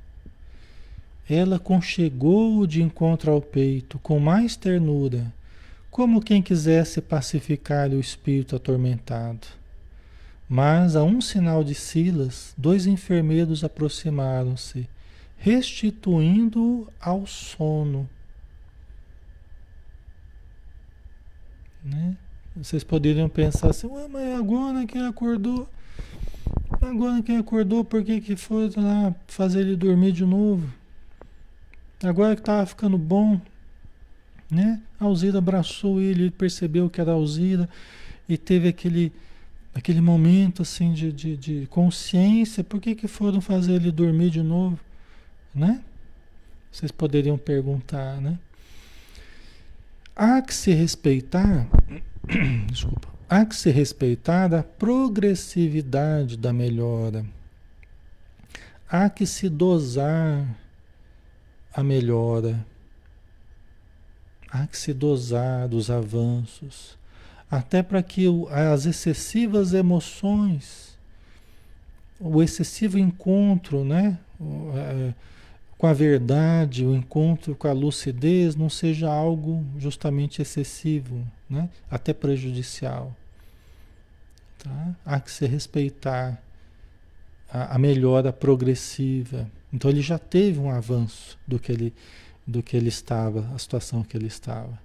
[1.30, 5.32] Ela conchegou de encontro ao peito com mais ternura,
[5.90, 9.48] como quem quisesse pacificar o espírito atormentado.
[10.50, 14.90] Mas a um sinal de Silas, dois enfermeiros aproximaram-se
[15.42, 18.08] restituindo ao sono.
[21.84, 22.16] Né?
[22.56, 25.68] Vocês poderiam pensar assim, Ué, mas agora que acordou,
[26.80, 30.72] agora que acordou, por que, que foi lá fazer ele dormir de novo?
[32.04, 33.42] Agora que estava ficando bom,
[34.50, 34.80] né?
[35.00, 37.68] A Alzira abraçou ele, ele percebeu que era Alzira
[38.30, 39.12] e teve aquele,
[39.74, 44.44] aquele momento assim de, de, de consciência, por que, que foram fazer ele dormir de
[44.44, 44.80] novo?
[45.54, 45.84] Né?
[46.72, 48.39] Vocês poderiam perguntar, né?
[50.16, 51.68] Há que se respeitar,
[52.68, 57.26] desculpa, há que se respeitar a progressividade da melhora.
[58.89, 60.45] Há que se dosar
[61.74, 62.66] a melhora.
[64.49, 66.97] Há que se dosar dos avanços,
[67.49, 70.91] até para que as excessivas emoções
[72.22, 74.18] o excessivo encontro, né?
[75.82, 81.72] Com a verdade, o encontro com a lucidez não seja algo justamente excessivo, né?
[81.90, 83.16] até prejudicial.
[84.60, 84.96] Tá?
[85.04, 86.40] Há que se respeitar
[87.52, 89.50] a, a melhora progressiva.
[89.74, 91.96] Então ele já teve um avanço do que ele,
[92.46, 94.78] do que ele estava, a situação que ele estava.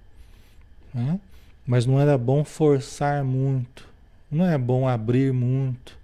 [0.95, 1.21] Né?
[1.67, 3.87] Mas não era bom forçar muito,
[4.31, 5.99] não é bom abrir muito,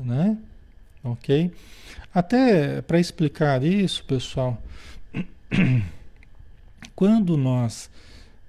[0.00, 0.38] né?
[1.04, 1.52] Ok?
[2.12, 4.60] Até para explicar isso, pessoal,
[6.94, 7.90] quando nós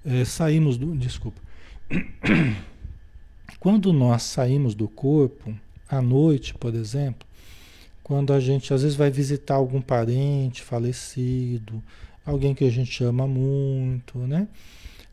[0.04, 0.96] é, saímos do.
[0.96, 1.40] Desculpa.
[3.58, 5.54] Quando nós saímos do corpo,
[5.86, 7.28] à noite, por exemplo,
[8.02, 11.82] quando a gente às vezes vai visitar algum parente falecido,
[12.24, 14.48] alguém que a gente ama muito, né?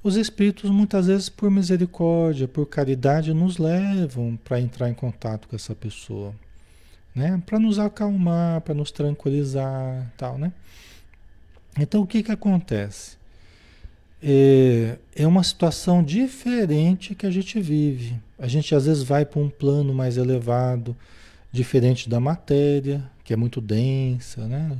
[0.02, 5.56] Os espíritos, muitas vezes, por misericórdia, por caridade, nos levam para entrar em contato com
[5.56, 6.34] essa pessoa,
[7.18, 7.42] né?
[7.46, 10.54] Para nos acalmar, para nos tranquilizar, tal, né?
[11.80, 13.18] Então, o que que acontece?
[14.22, 18.16] É, é uma situação diferente que a gente vive.
[18.38, 20.96] A gente às vezes vai para um plano mais elevado,
[21.52, 24.78] diferente da matéria, que é muito densa, né?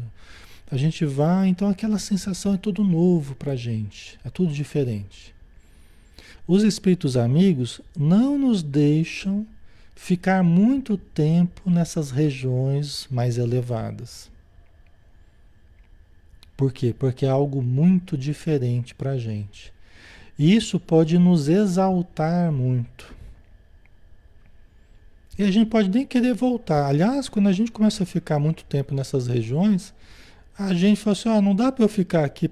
[0.70, 5.34] A gente vai, então aquela sensação é tudo novo para a gente, é tudo diferente.
[6.48, 9.46] Os espíritos amigos não nos deixam
[9.98, 14.30] ficar muito tempo nessas regiões mais elevadas.
[16.56, 16.96] Por quê?
[16.98, 19.74] Porque é algo muito diferente para a gente.
[20.38, 23.14] E isso pode nos exaltar muito.
[25.38, 26.86] E a gente pode nem querer voltar.
[26.86, 29.94] Aliás, quando a gente começa a ficar muito tempo nessas regiões,
[30.58, 32.50] a gente fala assim, ah, não dá para eu ficar aqui,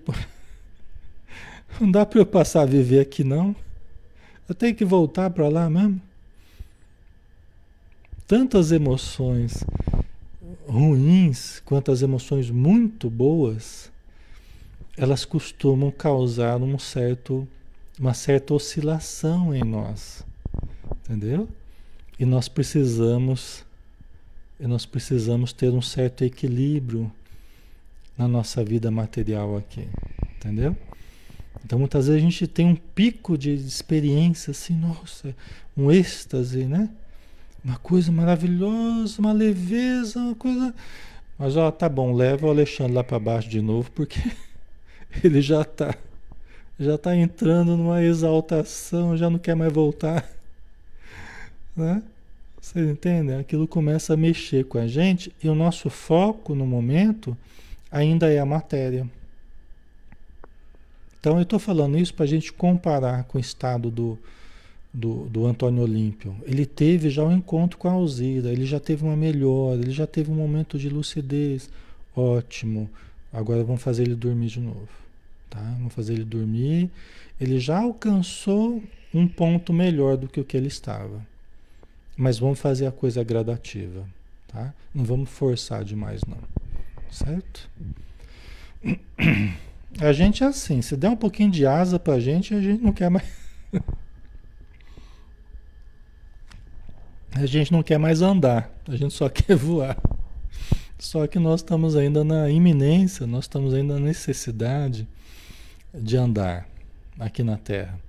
[1.80, 3.56] não dá para eu passar a viver aqui não.
[4.50, 6.02] Eu tenho que voltar para lá mesmo.
[8.28, 9.64] Tantas emoções
[10.68, 13.92] ruins quanto as emoções muito boas,
[14.98, 17.48] elas costumam causar um certo,
[18.00, 20.24] uma certa oscilação em nós.
[21.04, 21.48] Entendeu?
[22.18, 23.64] E nós precisamos
[24.60, 27.12] e nós precisamos ter um certo equilíbrio
[28.18, 29.88] na nossa vida material aqui,
[30.38, 30.76] entendeu?
[31.64, 35.36] Então muitas vezes a gente tem um pico de experiência assim, nossa,
[35.76, 36.90] um êxtase, né?
[37.66, 40.72] Uma coisa maravilhosa, uma leveza, uma coisa.
[41.36, 44.20] Mas ó, tá bom, leva o Alexandre lá para baixo de novo, porque
[45.24, 45.96] ele já tá
[46.80, 50.30] já tá entrando numa exaltação, já não quer mais voltar.
[51.76, 52.02] Né?
[52.62, 53.38] Vocês entendem?
[53.38, 57.38] Aquilo começa a mexer com a gente e o nosso foco no momento
[57.92, 59.06] ainda é a matéria.
[61.20, 64.18] Então eu estou falando isso para a gente comparar com o estado do,
[64.96, 66.36] do, do, Antônio Olímpio.
[66.44, 70.08] Ele teve já um encontro com a Alzira, ele já teve uma melhora, ele já
[70.08, 71.70] teve um momento de lucidez.
[72.16, 72.90] Ótimo.
[73.32, 74.88] Agora vamos fazer ele dormir de novo.
[75.50, 75.60] Tá?
[75.78, 76.90] Vamos fazer ele dormir.
[77.40, 78.82] Ele já alcançou
[79.14, 81.26] um ponto melhor do que o que ele estava.
[82.16, 84.08] Mas vamos fazer a coisa gradativa.
[84.48, 84.74] Tá?
[84.94, 86.38] Não vamos forçar demais, não.
[87.12, 87.70] Certo?
[90.00, 92.92] A gente é assim, se der um pouquinho de asa pra gente, a gente não
[92.92, 93.26] quer mais.
[97.36, 99.98] a gente não quer mais andar, a gente só quer voar.
[100.98, 105.06] Só que nós estamos ainda na iminência, nós estamos ainda na necessidade
[105.94, 106.68] de andar
[107.20, 108.00] aqui na Terra.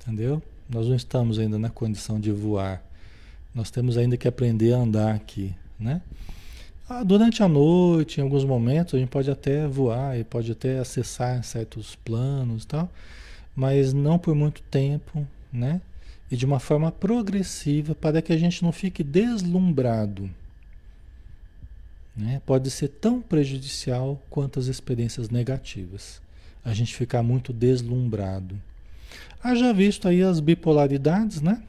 [0.00, 0.42] Entendeu?
[0.68, 2.82] Nós não estamos ainda na condição de voar.
[3.54, 6.00] Nós temos ainda que aprender a andar aqui, né?
[6.88, 10.78] Ah, durante a noite, em alguns momentos, a gente pode até voar e pode até
[10.78, 12.88] acessar certos planos e tal,
[13.54, 15.80] mas não por muito tempo, né?
[16.30, 20.28] E de uma forma progressiva para que a gente não fique deslumbrado.
[22.16, 22.40] Né?
[22.46, 26.20] Pode ser tão prejudicial quanto as experiências negativas.
[26.64, 28.60] A gente ficar muito deslumbrado.
[29.42, 31.62] Haja visto aí as bipolaridades, né?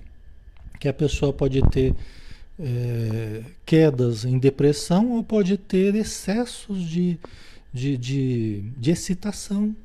[0.79, 1.93] Que a pessoa pode ter
[2.59, 7.19] é, quedas em depressão ou pode ter excessos de,
[7.71, 9.75] de, de, de excitação.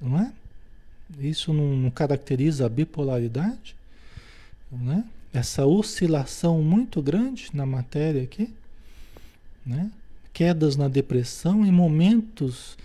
[0.00, 0.32] Não é?
[1.18, 3.76] Isso não, não caracteriza a bipolaridade?
[4.70, 5.04] Né?
[5.32, 8.52] Essa oscilação muito grande na matéria aqui.
[9.64, 9.90] Né?
[10.32, 12.76] Quedas na depressão em momentos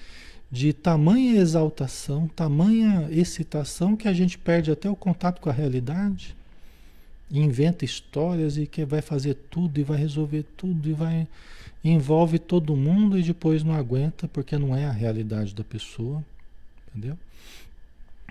[0.51, 6.37] de tamanha exaltação, tamanha excitação que a gente perde até o contato com a realidade
[7.31, 11.27] inventa histórias e que vai fazer tudo e vai resolver tudo e vai
[11.83, 16.23] envolve todo mundo e depois não aguenta porque não é a realidade da pessoa,
[16.89, 17.17] entendeu?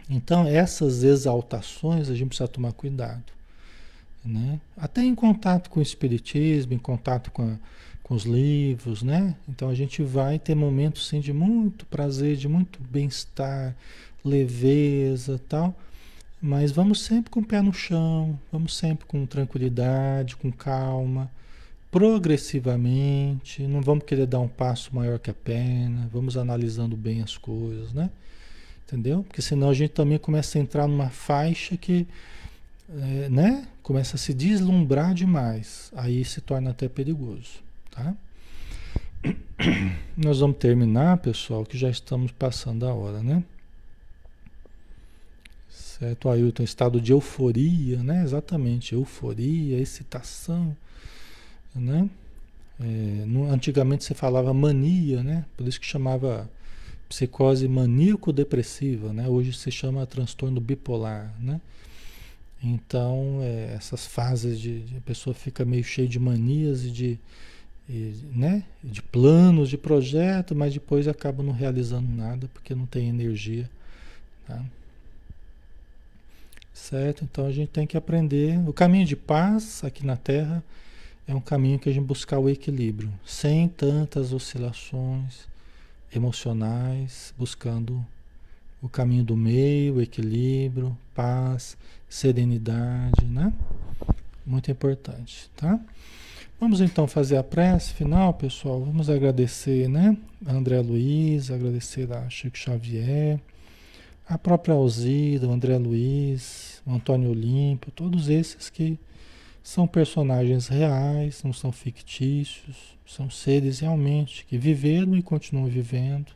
[0.08, 3.24] Então essas exaltações a gente precisa tomar cuidado,
[4.24, 4.60] né?
[4.76, 7.56] Até em contato com o espiritismo, em contato com, a,
[8.02, 9.34] com os livros, né?
[9.48, 13.74] Então a gente vai ter momentos sim de muito prazer, de muito bem-estar,
[14.24, 15.74] leveza, tal.
[16.40, 21.30] Mas vamos sempre com o pé no chão, vamos sempre com tranquilidade, com calma,
[21.90, 27.38] progressivamente, não vamos querer dar um passo maior que a perna, vamos analisando bem as
[27.38, 28.10] coisas, né?
[28.86, 29.24] Entendeu?
[29.24, 32.06] Porque senão a gente também começa a entrar numa faixa que
[32.88, 33.66] é, né?
[33.82, 35.90] Começa a se deslumbrar demais.
[35.96, 37.60] Aí se torna até perigoso,
[37.90, 38.14] tá?
[40.16, 43.42] Nós vamos terminar, pessoal, que já estamos passando a hora, né?
[45.68, 48.22] Certo, Ailton, estado de euforia, né?
[48.22, 50.76] Exatamente, euforia, excitação,
[51.74, 52.08] né?
[52.78, 52.84] É,
[53.26, 55.44] no, antigamente você falava mania, né?
[55.56, 56.48] Por isso que chamava
[57.08, 59.28] psicose maníaco-depressiva, né?
[59.28, 61.60] Hoje se chama transtorno bipolar, né?
[62.62, 67.18] Então, é, essas fases de, de, a pessoa fica meio cheia de manias e de,
[67.88, 73.08] e, né, de planos, de projeto, mas depois acaba não realizando nada porque não tem
[73.08, 73.70] energia.
[74.46, 74.64] Tá?
[76.72, 77.24] Certo?
[77.24, 78.58] Então a gente tem que aprender.
[78.68, 80.62] O caminho de paz aqui na Terra
[81.28, 85.46] é um caminho que a gente buscar o equilíbrio, sem tantas oscilações
[86.14, 88.04] emocionais, buscando
[88.80, 91.76] o caminho do meio, equilíbrio, paz,
[92.08, 93.52] serenidade, né?
[94.44, 95.80] Muito importante, tá?
[96.58, 98.80] Vamos então fazer a prece final, pessoal.
[98.80, 100.16] Vamos agradecer, né?
[100.46, 103.40] A André Luiz, agradecer a Chico Xavier,
[104.28, 108.98] a própria Alzida, o André Luiz, o Antônio Olímpio, todos esses que
[109.66, 116.30] são personagens reais, não são fictícios, são seres realmente que viveram e continuam vivendo.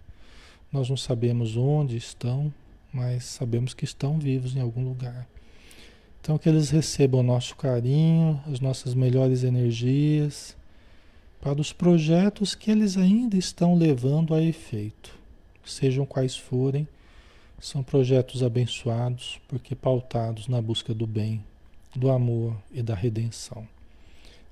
[0.73, 2.53] Nós não sabemos onde estão,
[2.93, 5.29] mas sabemos que estão vivos em algum lugar.
[6.21, 10.57] Então, que eles recebam o nosso carinho, as nossas melhores energias
[11.41, 15.17] para os projetos que eles ainda estão levando a efeito,
[15.65, 16.87] sejam quais forem,
[17.61, 21.45] são projetos abençoados porque pautados na busca do bem,
[21.95, 23.67] do amor e da redenção.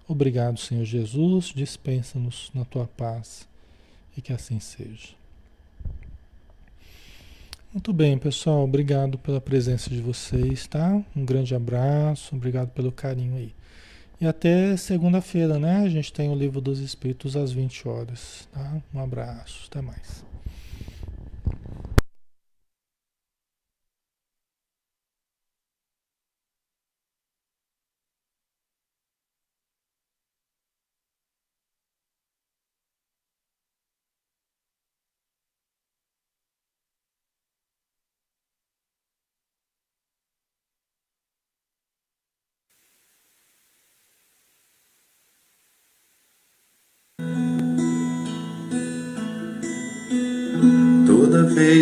[0.07, 3.47] Obrigado, Senhor Jesus, dispensa-nos na tua paz
[4.17, 5.19] e que assim seja.
[7.73, 8.65] Muito bem, pessoal.
[8.65, 11.03] Obrigado pela presença de vocês, tá?
[11.15, 13.53] Um grande abraço, obrigado pelo carinho aí.
[14.21, 15.83] E até segunda-feira, né?
[15.85, 18.83] A gente tem o Livro dos Espíritos às 20 horas, tá?
[18.93, 20.28] Um abraço, até mais.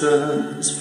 [0.00, 0.72] todas